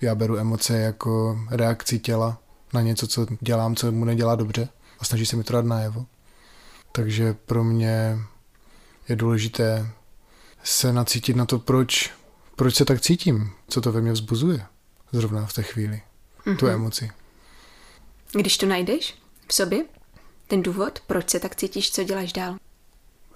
já 0.00 0.14
beru 0.14 0.38
emoce 0.38 0.78
jako 0.78 1.40
reakci 1.50 1.98
těla 1.98 2.38
na 2.72 2.80
něco, 2.80 3.06
co 3.06 3.26
dělám, 3.40 3.76
co 3.76 3.92
mu 3.92 4.04
nedělá 4.04 4.36
dobře 4.36 4.68
a 4.98 5.04
snaží 5.04 5.26
se 5.26 5.36
mi 5.36 5.44
to 5.44 5.52
dát 5.52 5.64
najevo. 5.64 6.06
Takže 6.92 7.34
pro 7.34 7.64
mě 7.64 8.18
je 9.08 9.16
důležité 9.16 9.90
se 10.64 10.92
nacítit 10.92 11.36
na 11.36 11.46
to, 11.46 11.58
proč, 11.58 12.10
proč 12.56 12.74
se 12.74 12.84
tak 12.84 13.00
cítím, 13.00 13.52
co 13.68 13.80
to 13.80 13.92
ve 13.92 14.00
mně 14.00 14.12
vzbuzuje 14.12 14.66
zrovna 15.12 15.46
v 15.46 15.52
té 15.52 15.62
chvíli, 15.62 16.02
mm-hmm. 16.46 16.56
tu 16.56 16.66
mhm. 16.66 16.74
emoci. 16.74 17.10
Když 18.32 18.58
to 18.58 18.66
najdeš 18.66 19.14
v 19.48 19.54
sobě, 19.54 19.84
ten 20.46 20.62
důvod, 20.62 21.00
proč 21.06 21.30
se 21.30 21.40
tak 21.40 21.56
cítíš, 21.56 21.90
co 21.90 22.04
děláš 22.04 22.32
dál? 22.32 22.56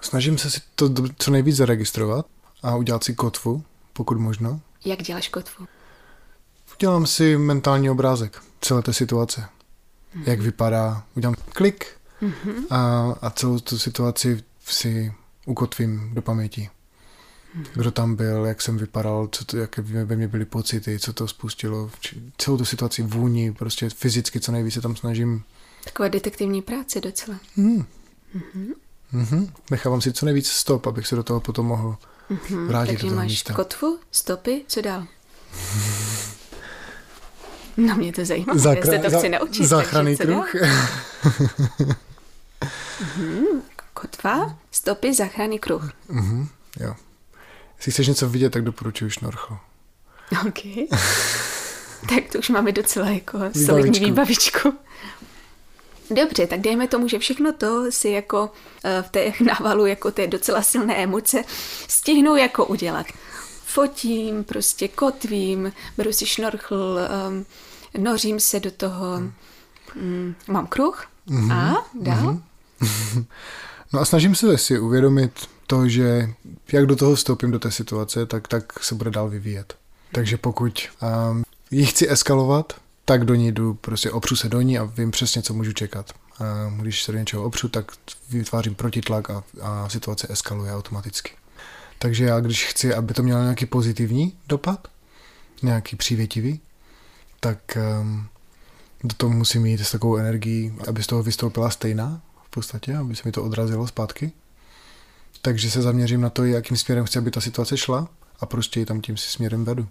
Snažím 0.01 0.39
se 0.39 0.51
si 0.51 0.61
to 0.75 0.91
co 1.19 1.31
nejvíc 1.31 1.57
zaregistrovat 1.57 2.27
a 2.63 2.77
udělat 2.77 3.05
si 3.05 3.15
kotvu, 3.15 3.63
pokud 3.93 4.19
možno. 4.19 4.61
Jak 4.85 5.03
děláš 5.03 5.29
kotvu? 5.29 5.67
Udělám 6.77 7.07
si 7.07 7.39
mentální 7.39 7.91
obrázek 7.91 8.43
celé 8.61 8.83
té 8.83 8.93
situace. 8.93 9.41
Mm-hmm. 9.41 10.23
Jak 10.27 10.41
vypadá, 10.41 11.03
udělám 11.17 11.35
klik 11.53 11.87
mm-hmm. 12.23 12.65
a, 12.71 13.13
a 13.23 13.31
celou 13.31 13.59
tu 13.59 13.79
situaci 13.79 14.45
si 14.65 15.15
ukotvím 15.47 16.11
do 16.15 16.23
paměti. 16.23 16.71
Mm-hmm. 17.57 17.67
Kdo 17.75 17.91
tam 17.91 18.17
byl, 18.17 18.45
jak 18.45 18.63
jsem 18.63 18.79
vypadal, 18.79 19.29
co 19.33 19.45
to, 19.45 19.57
jaké 19.57 19.83
ve 19.83 20.17
mně 20.17 20.29
byly 20.29 20.45
pocity, 20.45 20.99
co 20.99 21.13
to 21.13 21.29
spustilo, 21.29 21.91
celou 22.37 22.57
tu 22.57 22.65
situaci 22.65 23.03
vůni, 23.03 23.53
prostě 23.53 23.91
fyzicky 23.91 24.41
co 24.41 24.53
nejvíce 24.53 24.81
tam 24.81 24.97
snažím. 24.97 25.45
Taková 25.93 26.09
detektivní 26.09 26.63
práce 26.63 27.01
docela. 27.01 27.39
Mm. 27.57 27.85
Mm-hmm. 28.37 28.75
Mm-hmm. 29.15 29.51
Nechávám 29.71 30.01
si 30.01 30.13
co 30.13 30.27
nejvíc 30.27 30.49
stop, 30.49 30.87
abych 30.87 31.07
se 31.07 31.17
do 31.17 31.23
toho 31.23 31.41
potom 31.41 31.67
mohl 31.67 31.97
mm-hmm. 32.31 32.67
vrátit 32.67 32.87
Takže 32.87 33.03
do 33.07 33.09
toho 33.09 33.21
máš 33.21 33.31
místa. 33.31 33.55
kotvu, 33.55 33.99
stopy, 34.11 34.65
co 34.67 34.81
dál? 34.81 35.07
No 37.77 37.97
mě 37.97 38.13
to 38.13 38.25
zajímá, 38.25 38.55
Zakra- 38.55 38.93
já 38.95 39.03
se 39.03 39.11
to 39.11 39.19
chci 39.19 39.29
naučit. 39.29 39.67
Záchranný 39.67 40.17
kruh. 40.17 40.55
mm-hmm. 43.01 43.63
Kotva, 43.95 44.59
stopy, 44.71 45.15
záchranný 45.15 45.59
kruh. 45.59 45.93
Mm-hmm. 46.11 46.47
Jo. 46.81 46.95
Jestli 47.77 47.93
chceš 47.93 48.09
něco 48.09 48.29
vidět, 48.29 48.51
tak 48.51 48.63
doporučuji 48.63 49.11
šnorchl. 49.11 49.59
OK. 50.49 50.59
tak 52.09 52.25
to 52.33 52.39
už 52.39 52.49
máme 52.49 52.73
docela 52.73 53.09
jako 53.09 53.39
solidní 53.65 54.01
výbavičku. 54.01 54.75
Dobře, 56.11 56.47
tak 56.47 56.61
dejme 56.61 56.89
tomu, 56.89 57.09
že 57.09 57.19
všechno 57.19 57.53
to 57.53 57.93
si 57.93 58.09
jako 58.09 58.51
eh, 58.85 59.03
v 59.03 59.11
té 59.11 59.33
návalu, 59.45 59.87
jako 59.87 60.11
té 60.11 60.27
docela 60.27 60.63
silné 60.63 60.97
emoce, 60.97 61.45
stihnu 61.89 62.37
jako 62.37 62.67
udělat. 62.67 63.07
Fotím, 63.65 64.45
prostě 64.45 64.89
kotvím, 64.89 65.73
beru 65.97 66.13
si 66.13 66.27
šnorchl, 66.27 66.99
um, 67.29 67.47
nořím 68.05 68.41
se 68.41 68.61
do 68.61 68.71
toho, 68.71 69.23
um, 69.97 70.35
mám 70.49 70.67
kruh 70.67 71.07
mm-hmm. 71.29 71.53
a 71.53 71.87
dál. 71.95 72.39
Mm-hmm. 72.81 73.25
no 73.93 74.01
a 74.01 74.05
snažím 74.05 74.35
se 74.35 74.59
si 74.59 74.79
uvědomit 74.79 75.33
to, 75.67 75.89
že 75.89 76.31
jak 76.73 76.87
do 76.87 76.97
toho 76.97 77.15
vstoupím 77.15 77.51
do 77.51 77.59
té 77.59 77.71
situace, 77.71 78.27
tak, 78.27 78.49
tak 78.49 78.85
se 78.85 78.95
bude 78.95 79.11
dál 79.11 79.29
vyvíjet. 79.29 79.77
Takže 80.13 80.37
pokud 80.37 80.89
um, 81.31 81.45
ji 81.71 81.87
chci 81.87 82.11
eskalovat, 82.11 82.73
tak 83.09 83.25
do 83.25 83.35
ní 83.35 83.53
jdu, 83.53 83.75
prostě 83.75 84.11
opřu 84.11 84.37
se 84.37 84.49
do 84.49 84.61
ní 84.61 84.79
a 84.79 84.85
vím 84.85 85.11
přesně, 85.11 85.43
co 85.43 85.55
můžu 85.55 85.73
čekat. 85.73 86.13
A 86.41 86.73
když 86.81 87.03
se 87.03 87.13
do 87.13 87.19
něčeho 87.19 87.45
opřu, 87.45 87.69
tak 87.69 87.93
vytvářím 88.31 88.75
protitlak 88.75 89.31
a, 89.31 89.45
a 89.63 89.89
situace 89.89 90.27
eskaluje 90.31 90.75
automaticky. 90.75 91.33
Takže 91.99 92.25
já, 92.25 92.41
když 92.41 92.67
chci, 92.67 92.95
aby 92.95 93.15
to 93.15 93.23
mělo 93.23 93.43
nějaký 93.43 93.67
pozitivní 93.67 94.39
dopad, 94.49 94.89
nějaký 95.63 95.97
přívětivý, 95.97 96.61
tak 97.41 97.79
um, 98.01 98.27
do 99.05 99.15
toho 99.17 99.33
musím 99.33 99.63
mít 99.63 99.81
s 99.81 99.91
takovou 99.91 100.17
energií, 100.17 100.75
aby 100.89 101.03
z 101.03 101.07
toho 101.07 101.23
vystoupila 101.23 101.71
stejná 101.71 102.21
v 102.47 102.51
podstatě, 102.51 102.97
aby 102.97 103.17
se 103.17 103.23
mi 103.25 103.33
to 103.33 103.45
odrazilo 103.45 103.87
zpátky. 103.87 104.33
Takže 105.43 105.71
se 105.71 105.83
zaměřím 105.83 106.21
na 106.21 106.31
to, 106.31 106.45
jakým 106.45 106.77
směrem 106.77 107.05
chci, 107.05 107.19
aby 107.19 107.31
ta 107.31 107.41
situace 107.41 107.77
šla 107.77 108.09
a 108.41 108.47
prostě 108.47 108.81
ji 108.81 108.87
tam 108.87 109.01
tím 109.01 109.17
si 109.17 109.31
směrem 109.31 109.65
vedu. 109.65 109.89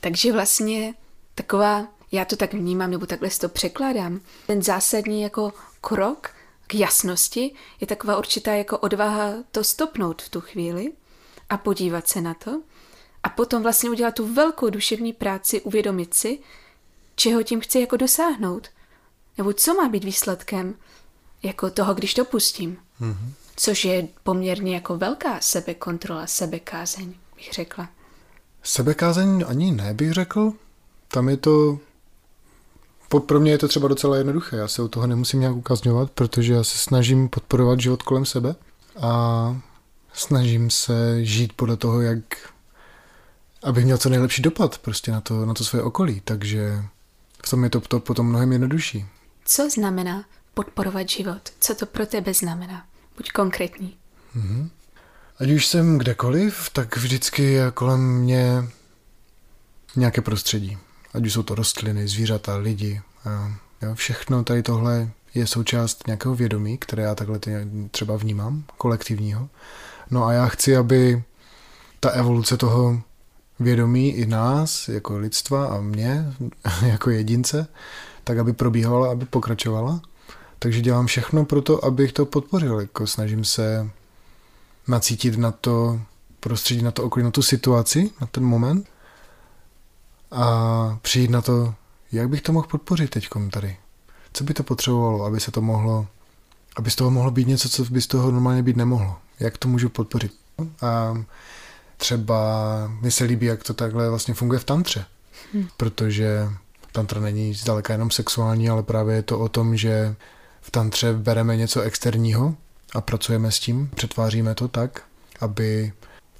Takže 0.00 0.32
vlastně 0.32 0.94
taková, 1.38 1.88
já 2.12 2.24
to 2.24 2.36
tak 2.36 2.54
vnímám, 2.54 2.90
nebo 2.90 3.06
takhle 3.06 3.30
si 3.30 3.40
to 3.40 3.48
překládám, 3.48 4.20
ten 4.46 4.62
zásadní 4.62 5.22
jako 5.22 5.52
krok 5.80 6.30
k 6.66 6.74
jasnosti 6.74 7.54
je 7.80 7.86
taková 7.86 8.18
určitá 8.18 8.54
jako 8.54 8.78
odvaha 8.78 9.32
to 9.52 9.64
stopnout 9.64 10.22
v 10.22 10.28
tu 10.28 10.40
chvíli 10.40 10.92
a 11.50 11.56
podívat 11.56 12.08
se 12.08 12.20
na 12.20 12.34
to 12.34 12.62
a 13.22 13.28
potom 13.28 13.62
vlastně 13.62 13.90
udělat 13.90 14.14
tu 14.14 14.34
velkou 14.34 14.70
duševní 14.70 15.12
práci, 15.12 15.60
uvědomit 15.60 16.14
si, 16.14 16.38
čeho 17.14 17.42
tím 17.42 17.60
chci 17.60 17.80
jako 17.80 17.96
dosáhnout. 17.96 18.68
Nebo 19.38 19.52
co 19.52 19.74
má 19.74 19.88
být 19.88 20.04
výsledkem 20.04 20.74
jako 21.42 21.70
toho, 21.70 21.94
když 21.94 22.14
to 22.14 22.24
pustím. 22.24 22.78
Mm-hmm. 23.00 23.32
Což 23.56 23.84
je 23.84 24.08
poměrně 24.22 24.74
jako 24.74 24.98
velká 24.98 25.40
sebekontrola, 25.40 26.26
sebekázeň, 26.26 27.14
bych 27.36 27.52
řekla. 27.52 27.88
Sebekázeň 28.62 29.44
ani 29.48 29.72
ne, 29.72 29.94
bych 29.94 30.12
řekl. 30.12 30.52
Tam 31.08 31.28
je 31.28 31.36
to... 31.36 31.78
Pro 33.26 33.40
mě 33.40 33.50
je 33.50 33.58
to 33.58 33.68
třeba 33.68 33.88
docela 33.88 34.16
jednoduché. 34.16 34.56
Já 34.56 34.68
se 34.68 34.82
u 34.82 34.88
toho 34.88 35.06
nemusím 35.06 35.40
nějak 35.40 35.56
ukazňovat, 35.56 36.10
protože 36.10 36.52
já 36.52 36.64
se 36.64 36.78
snažím 36.78 37.28
podporovat 37.28 37.80
život 37.80 38.02
kolem 38.02 38.24
sebe 38.24 38.54
a 39.00 39.60
snažím 40.12 40.70
se 40.70 41.24
žít 41.24 41.52
podle 41.52 41.76
toho, 41.76 42.00
jak 42.00 42.18
abych 43.62 43.84
měl 43.84 43.98
co 43.98 44.08
nejlepší 44.08 44.42
dopad 44.42 44.78
prostě 44.78 45.12
na 45.12 45.20
to, 45.20 45.46
na 45.46 45.54
to 45.54 45.64
své 45.64 45.82
okolí. 45.82 46.22
Takže 46.24 46.84
v 47.46 47.50
tom 47.50 47.64
je 47.64 47.70
to, 47.70 47.80
to 47.80 48.00
potom 48.00 48.26
mnohem 48.26 48.52
jednodušší. 48.52 49.06
Co 49.44 49.70
znamená 49.70 50.24
podporovat 50.54 51.08
život? 51.08 51.40
Co 51.60 51.74
to 51.74 51.86
pro 51.86 52.06
tebe 52.06 52.34
znamená? 52.34 52.86
Buď 53.16 53.30
konkrétní. 53.30 53.96
Mm-hmm. 54.36 54.68
Ať 55.38 55.50
už 55.50 55.66
jsem 55.66 55.98
kdekoliv, 55.98 56.70
tak 56.72 56.96
vždycky 56.96 57.42
je 57.42 57.70
kolem 57.70 58.00
mě 58.00 58.64
nějaké 59.96 60.20
prostředí. 60.20 60.78
Ať 61.14 61.26
už 61.26 61.32
jsou 61.32 61.42
to 61.42 61.54
rostliny, 61.54 62.08
zvířata, 62.08 62.56
lidi. 62.56 63.00
A 63.24 63.52
jo, 63.82 63.94
všechno 63.94 64.44
tady 64.44 64.62
tohle 64.62 65.10
je 65.34 65.46
součást 65.46 66.06
nějakého 66.06 66.34
vědomí, 66.34 66.78
které 66.78 67.02
já 67.02 67.14
takhle 67.14 67.40
třeba 67.90 68.16
vnímám, 68.16 68.64
kolektivního. 68.78 69.48
No 70.10 70.24
a 70.26 70.32
já 70.32 70.46
chci, 70.46 70.76
aby 70.76 71.22
ta 72.00 72.10
evoluce 72.10 72.56
toho 72.56 73.02
vědomí 73.60 74.12
i 74.12 74.26
nás, 74.26 74.88
jako 74.88 75.18
lidstva 75.18 75.66
a 75.66 75.80
mě, 75.80 76.32
jako 76.86 77.10
jedince, 77.10 77.66
tak 78.24 78.38
aby 78.38 78.52
probíhala, 78.52 79.10
aby 79.10 79.24
pokračovala. 79.24 80.00
Takže 80.58 80.80
dělám 80.80 81.06
všechno 81.06 81.44
pro 81.44 81.62
to, 81.62 81.84
abych 81.84 82.12
to 82.12 82.26
podpořil. 82.26 82.80
Jako 82.80 83.06
snažím 83.06 83.44
se 83.44 83.90
nacítit 84.88 85.38
na 85.38 85.50
to 85.50 86.00
prostředí, 86.40 86.82
na 86.82 86.90
to 86.90 87.04
okolí, 87.04 87.24
na 87.24 87.30
tu 87.30 87.42
situaci, 87.42 88.10
na 88.20 88.26
ten 88.26 88.44
moment 88.44 88.86
a 90.30 90.98
přijít 91.02 91.30
na 91.30 91.42
to, 91.42 91.74
jak 92.12 92.28
bych 92.28 92.42
to 92.42 92.52
mohl 92.52 92.66
podpořit 92.66 93.10
teď 93.10 93.28
tady. 93.50 93.76
Co 94.32 94.44
by 94.44 94.54
to 94.54 94.62
potřebovalo, 94.62 95.24
aby 95.24 95.40
se 95.40 95.50
to 95.50 95.60
mohlo, 95.62 96.06
aby 96.76 96.90
z 96.90 96.96
toho 96.96 97.10
mohlo 97.10 97.30
být 97.30 97.48
něco, 97.48 97.68
co 97.68 97.84
by 97.84 98.00
z 98.00 98.06
toho 98.06 98.30
normálně 98.30 98.62
být 98.62 98.76
nemohlo. 98.76 99.16
Jak 99.40 99.58
to 99.58 99.68
můžu 99.68 99.88
podpořit. 99.88 100.34
A 100.82 101.14
třeba 101.96 102.38
mi 103.00 103.10
se 103.10 103.24
líbí, 103.24 103.46
jak 103.46 103.62
to 103.62 103.74
takhle 103.74 104.10
vlastně 104.10 104.34
funguje 104.34 104.60
v 104.60 104.64
tantře. 104.64 105.04
Hmm. 105.52 105.68
Protože 105.76 106.48
tantra 106.92 107.20
není 107.20 107.54
zdaleka 107.54 107.92
jenom 107.92 108.10
sexuální, 108.10 108.68
ale 108.68 108.82
právě 108.82 109.16
je 109.16 109.22
to 109.22 109.38
o 109.38 109.48
tom, 109.48 109.76
že 109.76 110.16
v 110.60 110.70
tantře 110.70 111.12
bereme 111.12 111.56
něco 111.56 111.80
externího 111.80 112.54
a 112.94 113.00
pracujeme 113.00 113.52
s 113.52 113.58
tím, 113.58 113.90
přetváříme 113.94 114.54
to 114.54 114.68
tak, 114.68 115.02
aby 115.40 115.92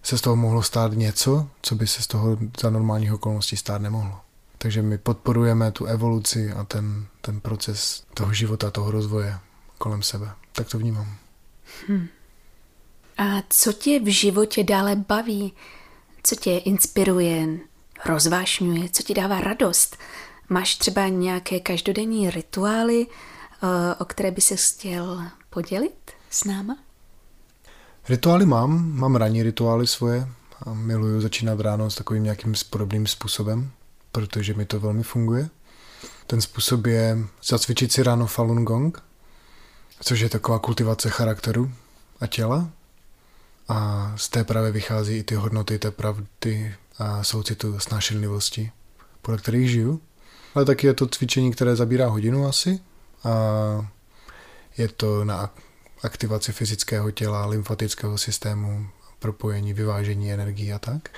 se 0.03 0.19
z 0.19 0.21
toho 0.21 0.37
mohlo 0.37 0.63
stát 0.63 0.93
něco, 0.93 1.49
co 1.63 1.75
by 1.75 1.87
se 1.87 2.03
z 2.03 2.07
toho 2.07 2.39
za 2.61 2.71
normálních 2.71 3.13
okolností 3.13 3.57
stát 3.57 3.83
nemohlo. 3.83 4.21
Takže 4.59 4.83
my 4.83 4.99
podporujeme 4.99 5.73
tu 5.73 5.85
evoluci 5.85 6.53
a 6.53 6.65
ten, 6.65 7.07
ten 7.21 7.41
proces 7.41 8.03
toho 8.15 8.33
života, 8.33 8.71
toho 8.71 8.91
rozvoje 8.91 9.39
kolem 9.79 10.03
sebe. 10.03 10.31
Tak 10.53 10.69
to 10.69 10.79
vnímám. 10.79 11.17
Hmm. 11.89 12.09
A 13.19 13.43
co 13.49 13.73
tě 13.73 14.01
v 14.01 14.13
životě 14.13 14.65
dále 14.65 14.97
baví? 14.97 15.53
Co 16.23 16.37
tě 16.37 16.59
inspiruje, 16.59 17.49
rozvášňuje? 18.07 18.89
Co 18.93 19.03
ti 19.03 19.15
dává 19.15 19.41
radost? 19.41 19.97
Máš 20.49 20.75
třeba 20.75 21.09
nějaké 21.09 21.61
každodenní 21.61 22.31
rituály, 22.31 23.07
eh, 23.07 23.95
o 23.95 24.05
které 24.05 24.31
by 24.31 24.41
se 24.41 24.57
chtěl 24.57 25.23
podělit 25.51 26.11
s 26.31 26.45
náma? 26.45 26.77
Rituály 28.09 28.47
mám, 28.47 28.93
mám 28.93 29.17
ranní 29.17 29.43
rituály 29.43 29.87
svoje 29.87 30.29
a 30.67 30.75
miluju 30.75 31.21
začínat 31.21 31.61
ráno 31.61 31.91
s 31.91 31.95
takovým 31.95 32.23
nějakým 32.23 32.55
podobným 32.71 33.07
způsobem, 33.07 33.71
protože 34.13 34.55
mi 34.55 34.67
to 34.67 34.81
velmi 34.81 35.03
funguje. 35.03 35.49
Ten 36.27 36.41
způsob 36.41 36.87
je 36.87 37.19
zacvičit 37.45 37.93
si 37.93 38.03
ráno 38.03 38.27
Falun 38.27 38.65
Gong, 38.65 39.03
což 40.01 40.21
je 40.21 40.29
taková 40.29 40.59
kultivace 40.59 41.11
charakteru 41.11 41.73
a 42.21 42.27
těla. 42.27 42.71
A 43.69 44.13
z 44.17 44.29
té 44.29 44.45
právě 44.45 44.73
vychází 44.73 45.17
i 45.17 45.23
ty 45.23 45.35
hodnoty 45.35 45.79
té 45.79 45.91
pravdy 45.91 46.75
a 46.99 47.25
soucitu 47.25 47.77
a 47.77 47.81
snášenlivosti, 47.81 48.71
podle 49.23 49.39
kterých 49.39 49.71
žiju. 49.71 50.01
Ale 50.55 50.65
taky 50.65 50.87
je 50.87 50.95
to 50.95 51.07
cvičení, 51.07 51.53
které 51.53 51.77
zabírá 51.77 52.09
hodinu 52.09 52.47
asi 52.47 52.81
a 53.25 53.33
je 54.79 54.89
to 54.89 55.25
na 55.25 55.51
aktivaci 56.03 56.53
fyzického 56.53 57.11
těla, 57.11 57.47
lymfatického 57.47 58.19
systému, 58.19 58.87
propojení, 59.19 59.73
vyvážení 59.73 60.33
energií 60.33 60.73
a 60.73 60.79
tak. 60.79 61.09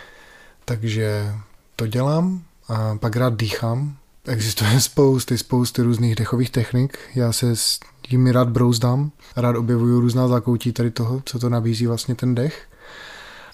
Takže 0.64 1.34
to 1.76 1.86
dělám 1.86 2.42
a 2.68 2.96
pak 2.96 3.16
rád 3.16 3.36
dýchám. 3.36 3.96
Existuje 4.26 4.80
spousty, 4.80 5.38
spousty 5.38 5.82
různých 5.82 6.14
dechových 6.14 6.50
technik. 6.50 6.98
Já 7.14 7.32
se 7.32 7.56
s 7.56 7.80
nimi 8.10 8.32
rád 8.32 8.48
brouzdám. 8.48 9.10
Rád 9.36 9.56
objevuju 9.56 10.00
různá 10.00 10.28
zákoutí 10.28 10.72
tady 10.72 10.90
toho, 10.90 11.22
co 11.24 11.38
to 11.38 11.48
nabízí 11.48 11.86
vlastně 11.86 12.14
ten 12.14 12.34
dech. 12.34 12.68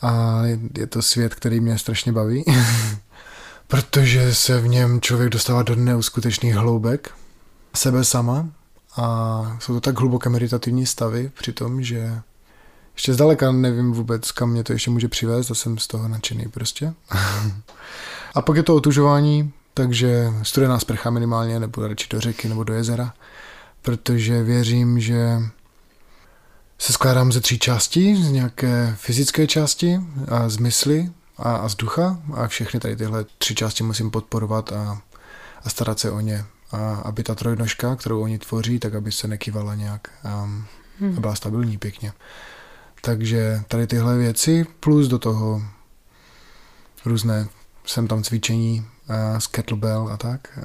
A 0.02 0.42
je 0.78 0.86
to 0.86 1.02
svět, 1.02 1.34
který 1.34 1.60
mě 1.60 1.78
strašně 1.78 2.12
baví. 2.12 2.44
Protože 3.66 4.34
se 4.34 4.60
v 4.60 4.68
něm 4.68 5.00
člověk 5.00 5.30
dostává 5.30 5.62
do 5.62 5.74
neuskutečných 5.76 6.54
hloubek 6.54 7.10
sebe 7.74 8.04
sama 8.04 8.48
a 8.96 9.56
jsou 9.60 9.74
to 9.74 9.80
tak 9.80 9.98
hluboké 9.98 10.30
meditativní 10.30 10.86
stavy 10.86 11.30
při 11.38 11.52
tom, 11.52 11.82
že 11.82 12.20
ještě 12.94 13.14
zdaleka 13.14 13.52
nevím 13.52 13.92
vůbec, 13.92 14.32
kam 14.32 14.50
mě 14.50 14.64
to 14.64 14.72
ještě 14.72 14.90
může 14.90 15.08
přivést 15.08 15.50
a 15.50 15.54
jsem 15.54 15.78
z 15.78 15.86
toho 15.86 16.08
nadšený 16.08 16.48
prostě. 16.48 16.94
a 18.34 18.42
pak 18.42 18.56
je 18.56 18.62
to 18.62 18.74
otužování, 18.74 19.52
takže 19.74 20.32
studená 20.42 20.78
sprcha 20.78 21.10
minimálně, 21.10 21.60
nebo 21.60 21.88
radši 21.88 22.08
do 22.10 22.20
řeky 22.20 22.48
nebo 22.48 22.64
do 22.64 22.74
jezera, 22.74 23.12
protože 23.82 24.42
věřím, 24.42 25.00
že 25.00 25.38
se 26.78 26.92
skládám 26.92 27.32
ze 27.32 27.40
tří 27.40 27.58
částí, 27.58 28.24
z 28.24 28.30
nějaké 28.30 28.96
fyzické 28.98 29.46
části 29.46 30.00
a 30.28 30.48
z 30.48 30.56
mysli 30.56 31.10
a, 31.38 31.56
a 31.56 31.68
z 31.68 31.74
ducha 31.74 32.20
a 32.34 32.48
všechny 32.48 32.80
tady 32.80 32.96
tyhle 32.96 33.24
tři 33.38 33.54
části 33.54 33.82
musím 33.82 34.10
podporovat 34.10 34.72
a, 34.72 35.02
a 35.64 35.70
starat 35.70 35.98
se 35.98 36.10
o 36.10 36.20
ně 36.20 36.44
a 36.70 36.94
aby 36.94 37.22
ta 37.22 37.34
trojnožka, 37.34 37.96
kterou 37.96 38.22
oni 38.22 38.38
tvoří, 38.38 38.78
tak 38.78 38.94
aby 38.94 39.12
se 39.12 39.28
nekývala 39.28 39.74
nějak 39.74 40.10
um, 40.44 40.64
hmm. 41.00 41.14
a 41.16 41.20
byla 41.20 41.34
stabilní 41.34 41.78
pěkně. 41.78 42.12
Takže 43.00 43.62
tady 43.68 43.86
tyhle 43.86 44.18
věci 44.18 44.66
plus 44.80 45.08
do 45.08 45.18
toho 45.18 45.62
různé 47.04 47.48
sem 47.86 48.08
tam 48.08 48.22
cvičení 48.22 48.86
z 49.38 49.46
kettlebell 49.46 50.08
a 50.12 50.16
tak. 50.16 50.58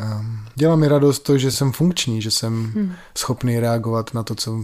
Dělá 0.55 0.75
mi 0.75 0.87
radost 0.87 1.19
to, 1.19 1.37
že 1.37 1.51
jsem 1.51 1.71
funkční, 1.71 2.21
že 2.21 2.31
jsem 2.31 2.71
hmm. 2.71 2.93
schopný 3.17 3.59
reagovat 3.59 4.13
na 4.13 4.23
to, 4.23 4.35
co 4.35 4.63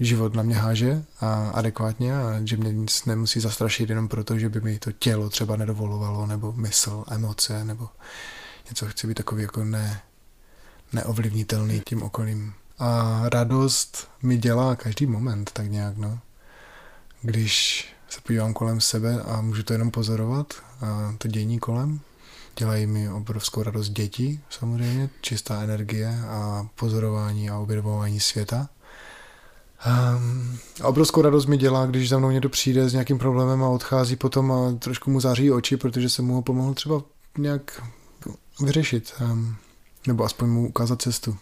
život 0.00 0.34
na 0.34 0.42
mě 0.42 0.54
háže 0.54 1.04
a 1.20 1.50
adekvátně 1.50 2.16
a 2.16 2.40
že 2.44 2.56
mě 2.56 2.72
nic 2.72 3.04
nemusí 3.04 3.40
zastrašit 3.40 3.88
jenom 3.88 4.08
proto, 4.08 4.38
že 4.38 4.48
by 4.48 4.60
mi 4.60 4.78
to 4.78 4.92
tělo 4.92 5.28
třeba 5.28 5.56
nedovolovalo, 5.56 6.26
nebo 6.26 6.52
mysl, 6.52 7.04
emoce, 7.10 7.64
nebo 7.64 7.88
něco 8.68 8.86
chci 8.86 9.06
být 9.06 9.14
takový 9.14 9.42
jako 9.42 9.64
ne, 9.64 10.00
neovlivnitelný 10.92 11.82
tím 11.88 12.02
okolím. 12.02 12.52
A 12.78 13.22
radost 13.24 14.08
mi 14.22 14.36
dělá 14.36 14.76
každý 14.76 15.06
moment, 15.06 15.50
tak 15.52 15.70
nějak, 15.70 15.96
no. 15.96 16.18
Když 17.22 17.86
se 18.08 18.20
podívám 18.20 18.54
kolem 18.54 18.80
sebe 18.80 19.22
a 19.22 19.40
můžu 19.40 19.62
to 19.62 19.72
jenom 19.72 19.90
pozorovat, 19.90 20.54
a 20.80 21.14
to 21.18 21.28
dění 21.28 21.58
kolem, 21.58 22.00
dělají 22.56 22.86
mi 22.86 23.10
obrovskou 23.10 23.62
radost 23.62 23.88
děti, 23.88 24.40
samozřejmě, 24.50 25.10
čistá 25.20 25.62
energie 25.62 26.20
a 26.28 26.68
pozorování 26.74 27.50
a 27.50 27.58
objevování 27.58 28.20
světa. 28.20 28.68
Um, 29.86 30.58
a 30.82 30.88
obrovskou 30.88 31.22
radost 31.22 31.46
mi 31.46 31.56
dělá, 31.56 31.86
když 31.86 32.08
za 32.08 32.18
mnou 32.18 32.30
někdo 32.30 32.48
přijde 32.48 32.88
s 32.88 32.92
nějakým 32.92 33.18
problémem 33.18 33.62
a 33.62 33.68
odchází 33.68 34.16
potom 34.16 34.52
a 34.52 34.72
trošku 34.78 35.10
mu 35.10 35.20
září 35.20 35.50
oči, 35.50 35.76
protože 35.76 36.08
jsem 36.08 36.24
mu 36.24 36.42
pomohl 36.42 36.74
třeba 36.74 37.02
nějak 37.38 37.82
vyřešit. 38.60 39.14
Um, 39.20 39.56
nebo 40.08 40.24
aspoň 40.24 40.48
mu 40.48 40.68
ukázat 40.68 41.02
cestu. 41.02 41.36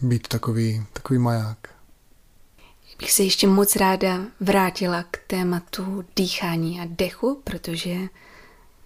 Být 0.00 0.28
takový, 0.28 0.82
takový 0.92 1.18
maják. 1.18 1.58
Bych 2.98 3.12
se 3.12 3.22
ještě 3.22 3.46
moc 3.46 3.76
ráda 3.76 4.20
vrátila 4.40 5.04
k 5.10 5.18
tématu 5.26 6.04
dýchání 6.16 6.80
a 6.80 6.84
dechu, 6.88 7.40
protože 7.44 7.96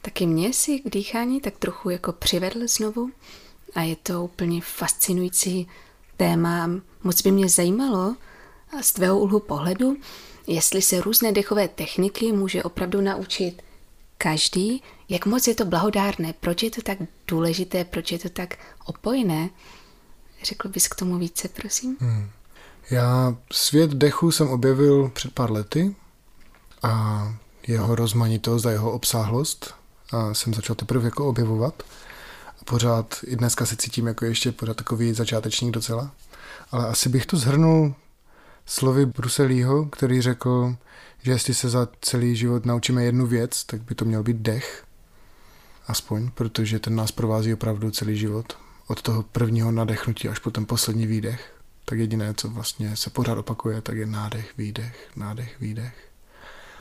taky 0.02 0.26
mě 0.26 0.52
si 0.52 0.78
k 0.78 0.90
dýchání 0.90 1.40
tak 1.40 1.58
trochu 1.58 1.90
jako 1.90 2.12
přivedl 2.12 2.68
znovu 2.68 3.10
a 3.74 3.82
je 3.82 3.96
to 3.96 4.24
úplně 4.24 4.60
fascinující 4.60 5.68
téma. 6.16 6.70
Moc 7.02 7.22
by 7.22 7.30
mě 7.30 7.48
zajímalo 7.48 8.16
z 8.80 8.92
tvého 8.92 9.18
úhlu 9.18 9.40
pohledu, 9.40 9.96
jestli 10.46 10.82
se 10.82 11.00
různé 11.00 11.32
dechové 11.32 11.68
techniky 11.68 12.32
může 12.32 12.62
opravdu 12.62 13.00
naučit 13.00 13.62
každý, 14.18 14.83
jak 15.09 15.26
moc 15.26 15.48
je 15.48 15.54
to 15.54 15.64
blahodárné, 15.64 16.35
proč 16.40 16.62
je 16.62 16.70
to 16.70 16.83
tak 16.83 16.98
důležité, 17.28 17.85
proč 17.85 18.12
je 18.12 18.18
to 18.18 18.28
tak 18.28 18.59
opojné. 18.87 19.50
Řekl 20.44 20.68
bys 20.68 20.88
k 20.88 20.94
tomu 20.94 21.18
více, 21.18 21.48
prosím? 21.48 21.96
Hmm. 22.00 22.31
Já 22.90 23.37
svět 23.52 23.90
dechu 23.90 24.31
jsem 24.31 24.48
objevil 24.48 25.09
před 25.14 25.35
pár 25.35 25.52
lety 25.52 25.96
a 26.83 27.24
jeho 27.66 27.94
rozmanitost 27.94 28.66
a 28.66 28.70
jeho 28.70 28.92
obsáhlost 28.92 29.74
a 30.12 30.35
jsem 30.35 30.54
začal 30.54 30.76
teprve 30.76 31.04
jako 31.04 31.28
objevovat. 31.28 31.83
A 32.61 32.64
pořád, 32.64 33.14
i 33.26 33.37
dneska 33.37 33.66
se 33.66 33.76
cítím 33.76 34.07
jako 34.07 34.24
ještě 34.24 34.52
pořád 34.52 34.76
takový 34.76 35.12
začátečník 35.12 35.74
docela. 35.74 36.11
Ale 36.70 36.87
asi 36.87 37.09
bych 37.09 37.26
to 37.26 37.37
zhrnul 37.37 37.94
slovy 38.66 39.07
Bruselího, 39.07 39.85
který 39.85 40.20
řekl, 40.20 40.76
že 41.22 41.31
jestli 41.31 41.54
se 41.54 41.68
za 41.68 41.88
celý 42.00 42.37
život 42.37 42.66
naučíme 42.66 43.04
jednu 43.04 43.26
věc, 43.26 43.64
tak 43.64 43.83
by 43.83 43.94
to 43.94 44.04
měl 44.04 44.22
být 44.22 44.37
dech. 44.37 44.85
Aspoň, 45.87 46.31
protože 46.31 46.78
ten 46.78 46.96
nás 46.96 47.12
provází 47.12 47.54
opravdu 47.54 47.90
celý 47.90 48.18
život. 48.18 48.59
Od 48.87 49.02
toho 49.02 49.22
prvního 49.22 49.72
nadechnutí 49.72 50.28
až 50.28 50.38
po 50.38 50.50
ten 50.50 50.66
poslední 50.66 51.07
výdech. 51.07 51.54
Tak 51.85 51.98
jediné, 51.98 52.35
co 52.35 52.48
vlastně 52.48 52.96
se 52.96 53.11
pořád 53.11 53.38
opakuje, 53.38 53.81
tak 53.81 53.96
je 53.96 54.07
nádech, 54.07 54.57
výdech, 54.59 55.11
nádech, 55.16 55.61
výdech. 55.61 56.09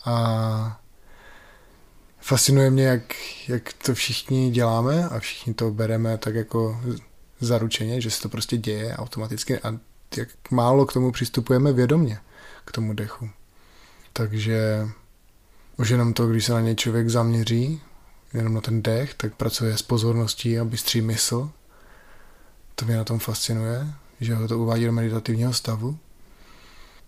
A 0.05 0.81
fascinuje 2.19 2.69
mě, 2.69 2.85
jak, 2.85 3.13
jak 3.47 3.73
to 3.73 3.93
všichni 3.93 4.51
děláme 4.51 5.09
a 5.09 5.19
všichni 5.19 5.53
to 5.53 5.71
bereme 5.71 6.17
tak 6.17 6.35
jako 6.35 6.81
zaručeně, 7.39 8.01
že 8.01 8.11
se 8.11 8.21
to 8.21 8.29
prostě 8.29 8.57
děje 8.57 8.97
automaticky 8.97 9.59
a 9.59 9.79
jak 10.17 10.29
málo 10.51 10.85
k 10.85 10.93
tomu 10.93 11.11
přistupujeme 11.11 11.73
vědomně, 11.73 12.19
k 12.65 12.71
tomu 12.71 12.93
dechu. 12.93 13.29
Takže 14.17 14.89
už 15.77 15.89
jenom 15.89 16.13
to, 16.13 16.27
když 16.27 16.45
se 16.45 16.53
na 16.53 16.61
něj 16.61 16.75
člověk 16.75 17.09
zaměří, 17.09 17.81
jenom 18.33 18.53
na 18.53 18.61
ten 18.61 18.81
dech, 18.81 19.13
tak 19.13 19.35
pracuje 19.35 19.77
s 19.77 19.81
pozorností 19.81 20.59
a 20.59 20.65
bystří 20.65 21.01
mysl. 21.01 21.49
To 22.75 22.85
mě 22.85 22.97
na 22.97 23.03
tom 23.03 23.19
fascinuje, 23.19 23.87
že 24.21 24.35
ho 24.35 24.47
to 24.47 24.59
uvádí 24.59 24.85
do 24.85 24.91
meditativního 24.91 25.53
stavu. 25.53 25.97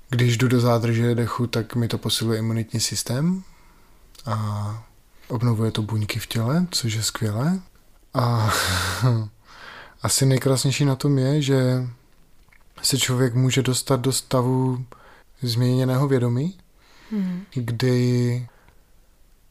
Když 0.09 0.37
jdu 0.37 0.47
do 0.47 0.59
zádrže 0.59 1.15
dechu, 1.15 1.47
tak 1.47 1.75
mi 1.75 1.87
to 1.87 1.97
posiluje 1.97 2.39
imunitní 2.39 2.79
systém 2.79 3.43
a 4.25 4.87
obnovuje 5.27 5.71
to 5.71 5.81
buňky 5.81 6.19
v 6.19 6.27
těle, 6.27 6.67
což 6.71 6.93
je 6.93 7.03
skvělé. 7.03 7.59
A 8.13 8.53
asi 10.01 10.25
nejkrásnější 10.25 10.85
na 10.85 10.95
tom 10.95 11.17
je, 11.17 11.41
že 11.41 11.87
se 12.81 12.97
člověk 12.97 13.35
může 13.35 13.61
dostat 13.61 13.99
do 13.99 14.11
stavu 14.11 14.85
změněného 15.41 16.07
vědomí, 16.07 16.57
hmm. 17.11 17.43
kdy 17.53 18.47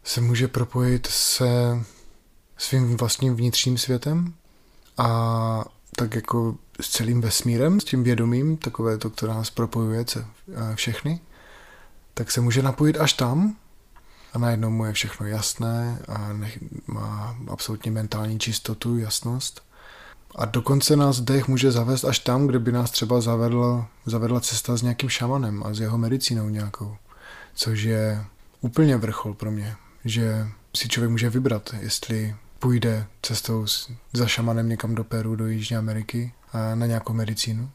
se 0.04 0.20
může 0.20 0.48
propojit 0.48 1.06
se 1.06 1.48
svým 2.56 2.96
vlastním 2.96 3.36
vnitřním 3.36 3.78
světem 3.78 4.34
a 4.98 5.64
tak 5.96 6.14
jako 6.14 6.56
s 6.80 6.88
celým 6.88 7.20
vesmírem, 7.20 7.80
s 7.80 7.84
tím 7.84 8.04
vědomím, 8.04 8.56
takové 8.56 8.98
to, 8.98 9.10
které 9.10 9.34
nás 9.34 9.50
propojuje 9.50 10.04
všechny, 10.74 11.20
tak 12.14 12.30
se 12.30 12.40
může 12.40 12.62
napojit 12.62 12.96
až 12.96 13.12
tam 13.12 13.56
a 14.32 14.38
najednou 14.38 14.70
mu 14.70 14.84
je 14.84 14.92
všechno 14.92 15.26
jasné 15.26 15.98
a 16.08 16.30
má 16.86 17.36
absolutně 17.48 17.90
mentální 17.90 18.38
čistotu, 18.38 18.98
jasnost. 18.98 19.62
A 20.34 20.44
dokonce 20.44 20.96
nás 20.96 21.20
dech 21.20 21.48
může 21.48 21.72
zavést 21.72 22.04
až 22.04 22.18
tam, 22.18 22.46
kde 22.46 22.58
by 22.58 22.72
nás 22.72 22.90
třeba 22.90 23.20
zavedla, 23.20 23.88
zavedla 24.06 24.40
cesta 24.40 24.76
s 24.76 24.82
nějakým 24.82 25.08
šamanem 25.08 25.62
a 25.62 25.74
s 25.74 25.80
jeho 25.80 25.98
medicínou 25.98 26.48
nějakou. 26.48 26.96
Což 27.58 27.82
je 27.82 28.24
úplně 28.60 28.96
vrchol 28.96 29.34
pro 29.34 29.50
mě, 29.50 29.76
že 30.04 30.48
si 30.76 30.88
člověk 30.88 31.10
může 31.10 31.30
vybrat, 31.30 31.74
jestli 31.80 32.36
půjde 32.58 33.06
cestou 33.22 33.66
za 34.12 34.26
šamanem 34.26 34.68
někam 34.68 34.94
do 34.94 35.04
Peru, 35.04 35.36
do 35.36 35.46
Jižní 35.46 35.76
Ameriky 35.76 36.32
a 36.52 36.74
na 36.74 36.86
nějakou 36.86 37.12
medicínu. 37.12 37.70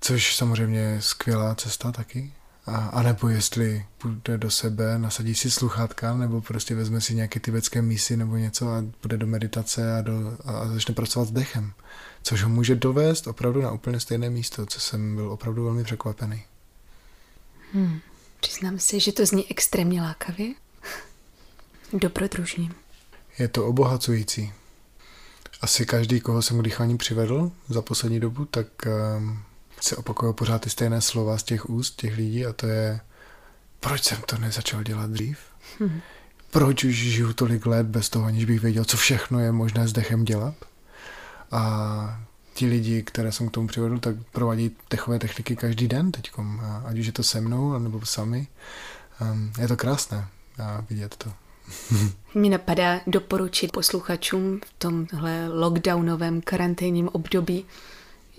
Což 0.00 0.36
samozřejmě 0.36 0.78
je 0.78 1.02
skvělá 1.02 1.54
cesta 1.54 1.92
taky. 1.92 2.32
A, 2.66 2.76
a 2.76 3.02
nebo 3.02 3.28
jestli 3.28 3.86
půjde 3.98 4.38
do 4.38 4.50
sebe, 4.50 4.98
nasadí 4.98 5.34
si 5.34 5.50
sluchátka, 5.50 6.16
nebo 6.16 6.40
prostě 6.40 6.74
vezme 6.74 7.00
si 7.00 7.14
nějaké 7.14 7.40
tibetské 7.40 7.82
mísy 7.82 8.16
nebo 8.16 8.36
něco 8.36 8.68
a 8.68 8.84
půjde 9.00 9.16
do 9.16 9.26
meditace 9.26 9.98
a, 9.98 10.02
do, 10.02 10.38
a 10.44 10.68
začne 10.68 10.94
pracovat 10.94 11.28
s 11.28 11.32
dechem. 11.32 11.72
Což 12.22 12.42
ho 12.42 12.48
může 12.48 12.74
dovést 12.74 13.26
opravdu 13.26 13.62
na 13.62 13.70
úplně 13.70 14.00
stejné 14.00 14.30
místo, 14.30 14.66
co 14.66 14.80
jsem 14.80 15.14
byl 15.14 15.32
opravdu 15.32 15.64
velmi 15.64 15.84
překvapený. 15.84 16.44
Hmm. 17.72 18.00
Přiznám 18.48 18.78
se, 18.78 19.00
že 19.00 19.12
to 19.12 19.26
zní 19.26 19.50
extrémně 19.50 20.02
lákavě. 20.02 20.54
Dobrodružně. 21.92 22.70
Je 23.38 23.48
to 23.48 23.66
obohacující. 23.66 24.52
Asi 25.60 25.86
každý, 25.86 26.20
koho 26.20 26.42
jsem 26.42 26.58
k 26.58 26.62
dýchání 26.62 26.96
přivedl 26.96 27.52
za 27.68 27.82
poslední 27.82 28.20
dobu, 28.20 28.44
tak 28.44 28.66
um, 29.16 29.42
se 29.80 29.96
opakují 29.96 30.34
pořád 30.34 30.62
ty 30.62 30.70
stejné 30.70 31.00
slova 31.00 31.38
z 31.38 31.42
těch 31.42 31.70
úst 31.70 31.96
těch 31.96 32.16
lidí 32.16 32.46
a 32.46 32.52
to 32.52 32.66
je 32.66 33.00
proč 33.80 34.04
jsem 34.04 34.18
to 34.26 34.38
nezačal 34.38 34.82
dělat 34.82 35.10
dřív? 35.10 35.38
Hmm. 35.78 36.00
Proč 36.50 36.84
už 36.84 36.94
žiju 36.94 37.32
tolik 37.32 37.66
let 37.66 37.86
bez 37.86 38.08
toho, 38.08 38.24
aniž 38.24 38.44
bych 38.44 38.60
věděl, 38.60 38.84
co 38.84 38.96
všechno 38.96 39.40
je 39.40 39.52
možné 39.52 39.88
s 39.88 39.92
dechem 39.92 40.24
dělat? 40.24 40.54
A 41.50 42.20
ti 42.56 42.66
lidi, 42.66 43.02
které 43.02 43.32
jsem 43.32 43.48
k 43.48 43.50
tomu 43.50 43.68
přivedl, 43.68 43.98
tak 43.98 44.16
provádí 44.32 44.70
dechové 44.90 45.18
techniky 45.18 45.56
každý 45.56 45.88
den 45.88 46.12
teď, 46.12 46.30
ať 46.84 46.98
už 46.98 47.06
je 47.06 47.12
to 47.12 47.22
se 47.22 47.40
mnou, 47.40 47.78
nebo 47.78 48.06
sami. 48.06 48.46
Um, 49.20 49.52
je 49.60 49.68
to 49.68 49.76
krásné 49.76 50.28
vidět 50.90 51.16
to. 51.16 51.32
Mi 52.34 52.48
napadá 52.48 53.00
doporučit 53.06 53.72
posluchačům 53.72 54.60
v 54.66 54.72
tomhle 54.78 55.48
lockdownovém 55.48 56.40
karanténním 56.40 57.08
období 57.08 57.64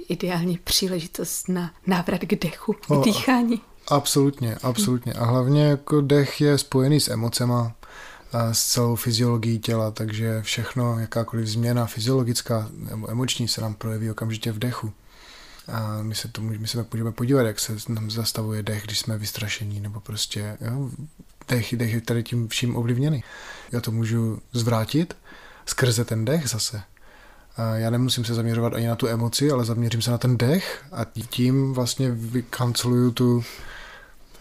ideální 0.09 0.57
příležitost 0.57 1.49
na 1.49 1.71
návrat 1.87 2.21
k 2.21 2.35
dechu, 2.35 2.73
k 2.73 3.03
dýchání. 3.03 3.61
Absolutně, 3.87 4.55
absolutně. 4.63 5.13
A 5.13 5.25
hlavně 5.25 5.63
jako 5.63 6.01
dech 6.01 6.41
je 6.41 6.57
spojený 6.57 6.99
s 6.99 7.07
emocema, 7.07 7.75
s 8.51 8.65
celou 8.65 8.95
fyziologií 8.95 9.59
těla, 9.59 9.91
takže 9.91 10.41
všechno, 10.41 10.99
jakákoliv 10.99 11.47
změna 11.47 11.85
fyziologická 11.85 12.69
nebo 12.73 13.11
emoční 13.11 13.47
se 13.47 13.61
nám 13.61 13.73
projeví 13.73 14.11
okamžitě 14.11 14.51
v 14.51 14.59
dechu. 14.59 14.93
A 15.67 16.01
my 16.01 16.15
se, 16.15 16.27
to, 16.27 16.41
my 16.41 16.67
se 16.67 16.85
můžeme 16.93 17.11
podívat, 17.11 17.41
jak 17.41 17.59
se 17.59 17.75
nám 17.89 18.11
zastavuje 18.11 18.63
dech, 18.63 18.83
když 18.83 18.99
jsme 18.99 19.17
vystrašení, 19.17 19.79
nebo 19.79 19.99
prostě 19.99 20.57
jo, 20.61 20.89
dech, 21.47 21.75
dech 21.75 21.93
je 21.93 22.01
tady 22.01 22.23
tím 22.23 22.47
vším 22.47 22.75
ovlivněný. 22.75 23.23
Já 23.71 23.81
to 23.81 23.91
můžu 23.91 24.41
zvrátit 24.53 25.17
skrze 25.65 26.05
ten 26.05 26.25
dech 26.25 26.49
zase. 26.49 26.81
A 27.57 27.75
já 27.75 27.89
nemusím 27.89 28.25
se 28.25 28.33
zaměřovat 28.33 28.73
ani 28.73 28.87
na 28.87 28.95
tu 28.95 29.07
emoci, 29.07 29.51
ale 29.51 29.65
zaměřím 29.65 30.01
se 30.01 30.11
na 30.11 30.17
ten 30.17 30.37
dech 30.37 30.85
a 30.91 31.05
tím 31.29 31.73
vlastně 31.73 32.11
vykanceluju 32.11 33.11
tu, 33.11 33.43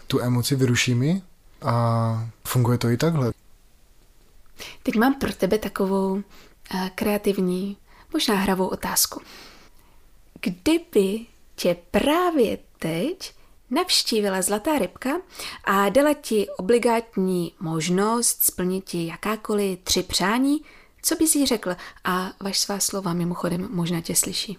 tu 0.07 0.21
emoci, 0.21 0.55
vyruším 0.55 1.03
ji 1.03 1.21
a 1.61 2.29
funguje 2.47 2.77
to 2.77 2.89
i 2.89 2.97
takhle. 2.97 3.31
Teď 4.83 4.95
mám 4.95 5.13
pro 5.13 5.33
tebe 5.33 5.57
takovou 5.57 6.23
kreativní, 6.95 7.77
možná 8.13 8.35
hravou 8.35 8.67
otázku. 8.67 9.21
Kdyby 10.41 11.25
tě 11.55 11.77
právě 11.91 12.57
teď 12.79 13.33
navštívila 13.69 14.41
zlatá 14.41 14.79
rybka 14.79 15.09
a 15.63 15.89
dala 15.89 16.13
ti 16.13 16.47
obligátní 16.49 17.53
možnost 17.59 18.43
splnit 18.43 18.85
ti 18.85 19.07
jakákoliv 19.07 19.79
tři 19.83 20.03
přání, 20.03 20.61
co 21.01 21.15
bys 21.15 21.35
jí 21.35 21.45
řekl? 21.45 21.75
A 22.03 22.31
vaš 22.43 22.59
svá 22.59 22.79
slova 22.79 23.13
mimochodem 23.13 23.67
možná 23.71 24.01
tě 24.01 24.15
slyší. 24.15 24.57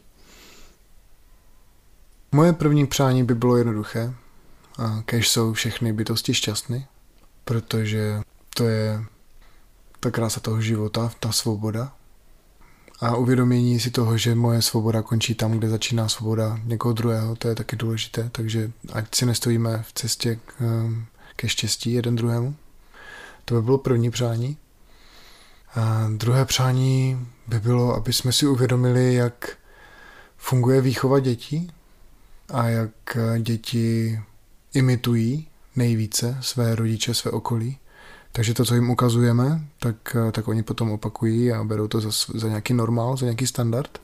Moje 2.32 2.52
první 2.52 2.86
přání 2.86 3.24
by 3.24 3.34
bylo 3.34 3.56
jednoduché. 3.56 4.14
Kež 5.04 5.28
jsou 5.28 5.52
všechny 5.52 5.92
bytosti 5.92 6.34
šťastny, 6.34 6.86
protože 7.44 8.20
to 8.54 8.64
je 8.64 9.04
ta 10.00 10.10
krása 10.10 10.40
toho 10.40 10.60
života, 10.60 11.10
ta 11.20 11.32
svoboda. 11.32 11.92
A 13.00 13.16
uvědomění 13.16 13.80
si 13.80 13.90
toho, 13.90 14.18
že 14.18 14.34
moje 14.34 14.62
svoboda 14.62 15.02
končí 15.02 15.34
tam, 15.34 15.52
kde 15.52 15.68
začíná 15.68 16.08
svoboda 16.08 16.60
někoho 16.64 16.92
druhého, 16.92 17.36
to 17.36 17.48
je 17.48 17.54
taky 17.54 17.76
důležité, 17.76 18.28
takže 18.32 18.70
ať 18.92 19.14
si 19.14 19.26
nestojíme 19.26 19.82
v 19.82 19.92
cestě 19.92 20.36
k, 20.36 20.54
ehm, 20.60 21.06
ke 21.36 21.48
štěstí 21.48 21.92
jeden 21.92 22.16
druhému. 22.16 22.56
To 23.44 23.54
by 23.54 23.62
bylo 23.62 23.78
první 23.78 24.10
přání. 24.10 24.56
A 25.74 26.08
druhé 26.16 26.44
přání 26.44 27.26
by 27.46 27.60
bylo, 27.60 27.94
aby 27.94 28.12
jsme 28.12 28.32
si 28.32 28.46
uvědomili, 28.46 29.14
jak 29.14 29.56
funguje 30.36 30.80
výchova 30.80 31.20
dětí 31.20 31.72
a 32.48 32.68
jak 32.68 33.18
děti 33.38 34.20
imitují 34.74 35.48
nejvíce 35.76 36.38
své 36.40 36.74
rodiče, 36.74 37.14
své 37.14 37.30
okolí. 37.30 37.78
Takže 38.32 38.54
to, 38.54 38.64
co 38.64 38.74
jim 38.74 38.90
ukazujeme, 38.90 39.60
tak, 39.78 40.16
tak 40.32 40.48
oni 40.48 40.62
potom 40.62 40.90
opakují 40.90 41.52
a 41.52 41.64
berou 41.64 41.88
to 41.88 42.00
za, 42.00 42.10
za 42.34 42.48
nějaký 42.48 42.74
normál, 42.74 43.16
za 43.16 43.26
nějaký 43.26 43.46
standard. 43.46 44.00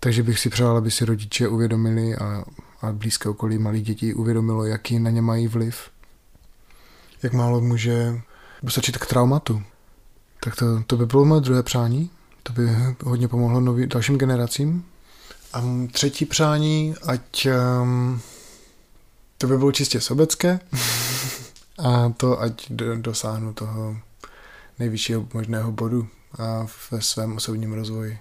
Takže 0.00 0.22
bych 0.22 0.38
si 0.38 0.50
přál, 0.50 0.76
aby 0.76 0.90
si 0.90 1.04
rodiče 1.04 1.48
uvědomili 1.48 2.16
a, 2.16 2.44
a 2.80 2.92
blízké 2.92 3.28
okolí 3.28 3.58
malých 3.58 3.82
dětí 3.82 4.14
uvědomilo, 4.14 4.64
jaký 4.64 4.98
na 4.98 5.10
ně 5.10 5.22
mají 5.22 5.48
vliv. 5.48 5.90
Jak 7.22 7.32
málo 7.32 7.60
může 7.60 8.20
stačit 8.68 8.98
k 8.98 9.06
traumatu. 9.06 9.62
Tak 10.40 10.56
to, 10.56 10.82
to 10.86 10.96
by 10.96 11.06
bylo 11.06 11.24
moje 11.24 11.40
druhé 11.40 11.62
přání. 11.62 12.10
To 12.42 12.52
by 12.52 12.68
hodně 13.04 13.28
pomohlo 13.28 13.60
nový, 13.60 13.86
dalším 13.86 14.18
generacím. 14.18 14.84
A 15.52 15.62
třetí 15.92 16.24
přání, 16.24 16.94
ať 17.06 17.48
um, 17.82 18.20
to 19.38 19.46
by 19.46 19.58
bylo 19.58 19.72
čistě 19.72 20.00
sobecké. 20.00 20.60
a 21.78 22.12
to, 22.16 22.40
ať 22.40 22.70
dosáhnu 22.96 23.54
toho 23.54 23.96
nejvyššího 24.78 25.28
možného 25.34 25.72
bodu 25.72 26.08
a 26.38 26.66
ve 26.90 27.02
svém 27.02 27.36
osobním 27.36 27.72
rozvoji. 27.72 28.18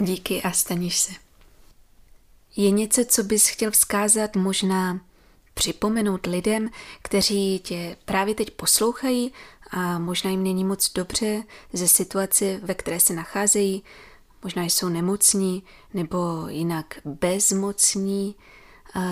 Díky 0.00 0.42
a 0.42 0.52
staníš 0.52 0.98
se. 0.98 1.12
Je 2.56 2.70
něco, 2.70 3.04
co 3.04 3.24
bys 3.24 3.48
chtěl 3.48 3.70
vzkázat, 3.70 4.36
možná 4.36 5.00
připomenout 5.54 6.26
lidem, 6.26 6.70
kteří 7.02 7.58
tě 7.58 7.96
právě 8.04 8.34
teď 8.34 8.50
poslouchají 8.50 9.32
a 9.70 9.98
možná 9.98 10.30
jim 10.30 10.42
není 10.42 10.64
moc 10.64 10.92
dobře 10.92 11.42
ze 11.72 11.88
situace, 11.88 12.60
ve 12.62 12.74
které 12.74 13.00
se 13.00 13.14
nacházejí, 13.14 13.82
možná 14.42 14.62
jsou 14.64 14.88
nemocní 14.88 15.62
nebo 15.94 16.48
jinak 16.48 16.94
bezmocní. 17.04 18.34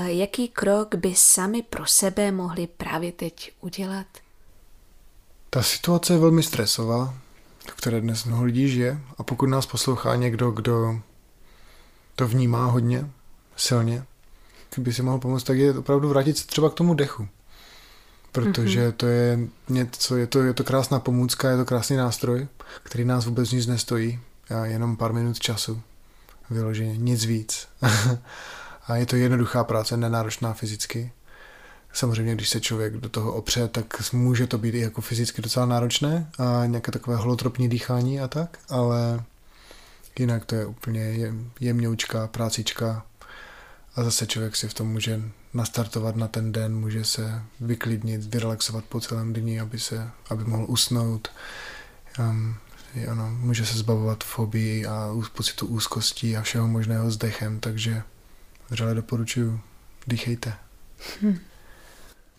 Jaký 0.05 0.49
krok 0.49 0.95
by 0.95 1.15
sami 1.17 1.63
pro 1.63 1.87
sebe 1.87 2.33
mohli 2.33 2.67
právě 2.67 3.13
teď 3.13 3.53
udělat? 3.61 4.07
Ta 5.51 5.63
situace 5.63 6.13
je 6.13 6.19
velmi 6.19 6.43
stresová, 6.43 7.15
v 7.71 7.75
které 7.75 8.01
dnes 8.01 8.25
mnoho 8.25 8.45
lidí 8.45 8.69
žije 8.69 9.01
a 9.19 9.23
pokud 9.23 9.47
nás 9.47 9.67
poslouchá 9.67 10.17
někdo, 10.17 10.51
kdo 10.51 11.01
to 12.17 12.29
vnímá 12.29 12.67
hodně, 12.67 13.11
silně, 13.57 14.05
by 14.79 14.93
si 14.93 15.03
mohl 15.03 15.19
pomoct, 15.19 15.43
tak 15.43 15.59
je 15.59 15.79
opravdu 15.79 16.09
vrátit 16.09 16.39
se 16.39 16.47
třeba 16.47 16.71
k 16.71 16.75
tomu 16.75 16.95
dechu 16.95 17.29
protože 18.35 18.89
mm-hmm. 18.89 18.93
to 18.93 19.07
je 19.07 19.39
něco, 19.69 20.17
je 20.17 20.27
to, 20.27 20.43
je 20.43 20.53
to 20.53 20.65
krásná 20.65 21.01
pomůcka, 21.01 21.51
je 21.51 21.57
to 21.57 21.65
krásný 21.65 21.97
nástroj, 21.97 22.47
který 22.83 23.05
nás 23.05 23.27
vůbec 23.27 23.51
nic 23.51 23.67
nestojí, 23.67 24.21
a 24.51 24.67
jenom 24.67 24.97
pár 24.97 25.13
minut 25.13 25.39
času, 25.39 25.83
vyloženě, 26.51 26.97
nic 26.97 27.25
víc. 27.25 27.69
a 28.87 28.97
je 28.97 29.07
to 29.07 29.17
jednoduchá 29.17 29.65
práce, 29.65 29.97
nenáročná 29.97 30.53
fyzicky. 30.53 31.13
Samozřejmě, 31.93 32.35
když 32.35 32.49
se 32.49 32.61
člověk 32.61 32.97
do 32.97 33.09
toho 33.09 33.33
opře, 33.33 33.69
tak 33.69 34.13
může 34.13 34.47
to 34.47 34.59
být 34.59 34.75
i 34.75 34.81
jako 34.81 35.01
fyzicky 35.01 35.43
docela 35.43 35.67
náročné 35.67 36.31
a 36.39 36.67
nějaké 36.67 36.93
takové 36.93 37.17
holotropní 37.17 37.69
dýchání 37.69 38.21
a 38.21 38.29
tak, 38.29 38.59
ale 38.69 39.25
jinak 40.19 40.45
to 40.45 40.55
je 40.55 40.67
úplně 40.67 41.33
jemňoučká 41.61 42.27
prácička 42.27 43.07
a 43.97 44.05
zase 44.05 44.27
člověk 44.27 44.57
si 44.57 44.69
v 44.69 44.75
tom 44.75 44.89
může 44.89 45.21
nastartovat 45.55 46.17
na 46.17 46.29
ten 46.29 46.53
den, 46.53 46.77
může 46.77 47.05
se 47.05 47.43
vyklidnit, 47.61 48.35
vyrelaxovat 48.35 48.85
po 48.85 49.01
celém 49.01 49.33
dni, 49.33 49.61
aby, 49.61 49.79
se, 49.79 50.11
aby 50.31 50.45
mohl 50.45 50.65
usnout. 50.69 51.29
Um, 52.19 52.57
ano, 53.11 53.37
může 53.41 53.67
se 53.67 53.79
zbavovat 53.79 54.25
fobii 54.25 54.87
a 54.87 55.15
pocitu 55.33 55.67
úzkostí 55.67 56.37
a 56.37 56.43
všeho 56.43 56.69
možného 56.69 57.11
s 57.11 57.17
dechem, 57.17 57.61
takže 57.61 58.03
vřele 58.71 58.95
doporučuji, 58.95 59.61
dýchejte. 60.07 60.55
Hm. 61.23 61.39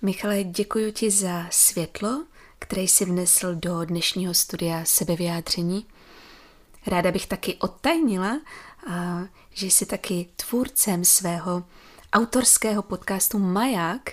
Michale, 0.02 0.44
děkuji 0.44 0.92
ti 0.92 1.12
za 1.12 1.46
světlo, 1.52 2.26
které 2.60 2.82
jsi 2.82 3.06
vnesl 3.06 3.56
do 3.56 3.86
dnešního 3.86 4.34
studia 4.34 4.86
sebevyjádření. 4.86 5.86
Ráda 6.88 7.12
bych 7.12 7.28
taky 7.28 7.56
odtajnila, 7.56 8.42
že 9.54 9.66
jsi 9.66 9.86
taky 9.86 10.28
tvůrcem 10.36 11.06
svého 11.06 11.64
autorského 12.14 12.82
podcastu 12.82 13.40
Maják, 13.40 14.12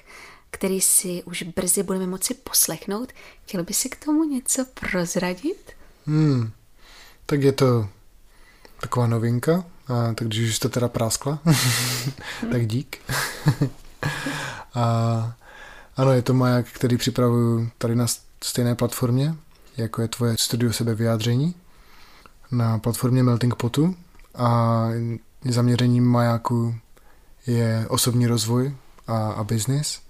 který 0.50 0.80
si 0.80 1.22
už 1.22 1.42
brzy 1.42 1.82
budeme 1.82 2.06
moci 2.06 2.34
poslechnout. 2.34 3.12
Chtěl 3.42 3.64
by 3.64 3.74
si 3.74 3.88
k 3.88 4.04
tomu 4.04 4.24
něco 4.24 4.64
prozradit? 4.64 5.72
Hmm, 6.06 6.52
tak 7.26 7.42
je 7.42 7.52
to 7.52 7.88
taková 8.80 9.06
novinka, 9.06 9.64
a, 9.88 10.14
tak 10.14 10.28
když 10.28 10.50
už 10.50 10.58
to 10.58 10.68
teda 10.68 10.88
práskla, 10.88 11.38
tak 12.52 12.66
dík. 12.66 12.98
a, 14.74 15.32
ano, 15.96 16.12
je 16.12 16.22
to 16.22 16.34
maják, 16.34 16.66
který 16.66 16.96
připravuju 16.96 17.70
tady 17.78 17.96
na 17.96 18.06
stejné 18.44 18.74
platformě, 18.74 19.34
jako 19.76 20.02
je 20.02 20.08
tvoje 20.08 20.34
studio 20.38 20.72
sebevyjádření, 20.72 21.54
na 22.50 22.78
platformě 22.78 23.22
Melting 23.22 23.54
Potu 23.54 23.96
a 24.34 24.88
zaměřením 25.50 26.04
majáku 26.04 26.74
je 27.46 27.86
osobní 27.88 28.26
rozvoj 28.26 28.74
a, 29.06 29.30
a 29.32 29.44
biznis. 29.44 30.00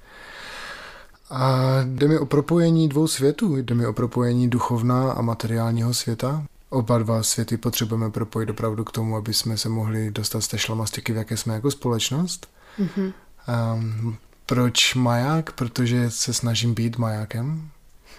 A 1.31 1.59
jde 1.85 2.09
mi 2.09 2.19
o 2.19 2.27
propojení 2.27 2.89
dvou 2.89 3.07
světů. 3.07 3.57
Jde 3.57 3.75
mi 3.75 3.87
o 3.87 3.93
propojení 3.93 4.51
duchovna 4.51 5.13
a 5.13 5.23
materiálního 5.23 5.95
světa. 5.95 6.45
Oba 6.73 6.99
dva 6.99 7.23
světy 7.23 7.57
potřebujeme 7.57 8.11
propojit 8.11 8.51
opravdu 8.51 8.85
k 8.85 8.93
tomu, 8.93 9.17
aby 9.17 9.35
jsme 9.35 9.57
se 9.57 9.69
mohli 9.69 10.11
dostat 10.11 10.41
z 10.41 10.49
té 10.49 10.59
šlamastiky, 10.59 11.13
v 11.13 11.17
jaké 11.17 11.37
jsme 11.37 11.55
jako 11.55 11.71
společnost. 11.71 12.51
Mm-hmm. 12.79 13.13
Um, 13.75 14.17
proč 14.47 14.95
maják? 14.95 15.53
Protože 15.53 16.11
se 16.11 16.35
snažím 16.35 16.75
být 16.75 16.99
majákem 16.99 17.47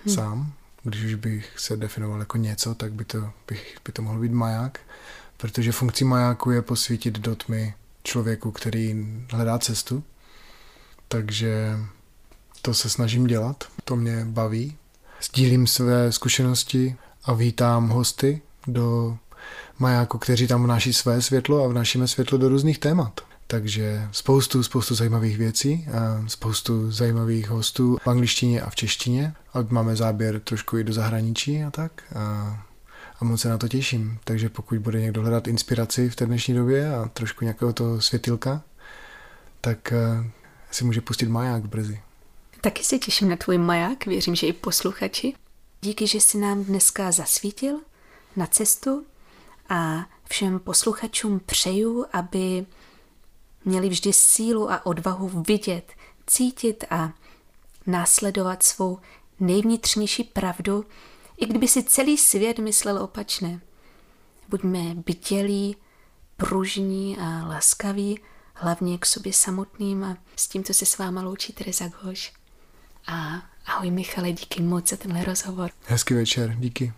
hmm. 0.06 0.16
sám. 0.16 0.54
Když 0.84 1.04
už 1.04 1.16
bych 1.16 1.60
se 1.60 1.78
definoval 1.78 2.20
jako 2.20 2.38
něco, 2.38 2.76
tak 2.76 2.94
by 2.94 3.06
to, 3.06 3.32
bych, 3.48 3.78
by 3.86 3.92
to 3.92 4.02
mohl 4.02 4.20
být 4.20 4.32
maják. 4.32 4.80
Protože 5.38 5.72
funkcí 5.72 6.06
majáku 6.06 6.52
je 6.52 6.62
posvítit 6.62 7.20
do 7.20 7.36
tmy 7.36 7.74
člověku, 8.04 8.52
který 8.52 9.08
hledá 9.32 9.60
cestu. 9.60 10.04
Takže 11.08 11.78
to 12.62 12.74
se 12.74 12.90
snažím 12.90 13.28
dělat, 13.28 13.64
to 13.84 13.96
mě 13.96 14.26
baví. 14.26 14.78
Sdílím 15.22 15.68
své 15.68 16.12
zkušenosti 16.12 16.96
a 17.26 17.34
vítám 17.34 17.90
hosty 17.90 18.42
do 18.68 19.18
majáku, 19.80 20.18
kteří 20.18 20.48
tam 20.48 20.64
vnáší 20.64 20.94
své 20.94 21.22
světlo 21.22 21.64
a 21.64 21.68
vnášíme 21.68 22.08
světlo 22.08 22.38
do 22.38 22.50
různých 22.50 22.80
témat. 22.80 23.22
Takže 23.48 24.08
spoustu, 24.12 24.64
spoustu 24.64 24.96
zajímavých 24.96 25.38
věcí, 25.38 25.88
a 25.94 26.24
spoustu 26.28 26.92
zajímavých 26.92 27.50
hostů 27.50 27.98
v 28.04 28.08
angličtině 28.08 28.62
a 28.62 28.70
v 28.70 28.76
češtině. 28.76 29.34
A 29.54 29.58
máme 29.70 29.96
záběr 29.96 30.40
trošku 30.40 30.78
i 30.78 30.84
do 30.84 30.94
zahraničí 30.94 31.64
a 31.64 31.72
tak. 31.72 31.92
A 32.16 32.64
a 33.24 33.26
moc 33.26 33.42
se 33.42 33.50
na 33.50 33.58
to 33.58 33.68
těším. 33.68 34.20
Takže 34.24 34.50
pokud 34.50 34.78
bude 34.78 35.02
někdo 35.02 35.22
hledat 35.22 35.48
inspiraci 35.48 36.10
v 36.10 36.16
té 36.16 36.26
dnešní 36.26 36.54
době 36.54 36.96
a 36.96 37.10
trošku 37.14 37.46
nějakého 37.46 37.74
toho 37.74 38.02
světilka, 38.02 38.62
tak 39.62 39.94
uh, 40.20 40.26
si 40.72 40.84
může 40.84 41.02
pustit 41.02 41.30
maják 41.30 41.66
brzy. 41.66 42.02
Taky 42.62 42.84
se 42.84 43.00
těším 43.00 43.30
na 43.30 43.36
tvůj 43.36 43.58
maják, 43.58 44.06
věřím, 44.06 44.36
že 44.36 44.48
i 44.48 44.54
posluchači. 44.54 45.34
Díky, 45.84 46.08
že 46.08 46.18
jsi 46.18 46.38
nám 46.38 46.64
dneska 46.64 47.12
zasvítil 47.12 47.80
na 48.36 48.48
cestu 48.48 49.06
a 49.70 50.06
všem 50.30 50.60
posluchačům 50.60 51.40
přeju, 51.40 52.06
aby 52.14 52.66
měli 53.66 53.90
vždy 53.90 54.14
sílu 54.14 54.72
a 54.72 54.86
odvahu 54.86 55.44
vidět, 55.48 55.92
cítit 56.28 56.84
a 56.90 57.14
následovat 57.88 58.64
svou 58.64 59.00
nejvnitřnější 59.40 60.24
pravdu, 60.24 60.86
i 61.38 61.46
kdyby 61.46 61.68
si 61.68 61.84
celý 61.84 62.18
svět 62.18 62.60
myslel 62.60 62.98
opačné. 62.98 63.62
Buďme 64.50 64.96
bytělí, 64.96 65.76
pružní 66.38 67.18
a 67.18 67.48
laskaví, 67.48 68.20
hlavně 68.54 68.98
k 68.98 69.06
sobě 69.06 69.34
samotným 69.34 70.04
a 70.04 70.18
s 70.36 70.48
tím, 70.48 70.64
co 70.64 70.74
se 70.74 70.86
s 70.86 70.98
váma 70.98 71.22
loučí 71.22 71.54
Teresa 71.54 71.88
Goš. 71.88 72.34
A 73.08 73.44
ahoj 73.66 73.92
Michale, 73.92 74.32
díky 74.32 74.62
moc 74.62 74.90
za 74.90 74.98
tenhle 74.98 75.24
rozhovor. 75.24 75.72
Hezký 75.88 76.14
večer, 76.14 76.56
díky. 76.60 76.94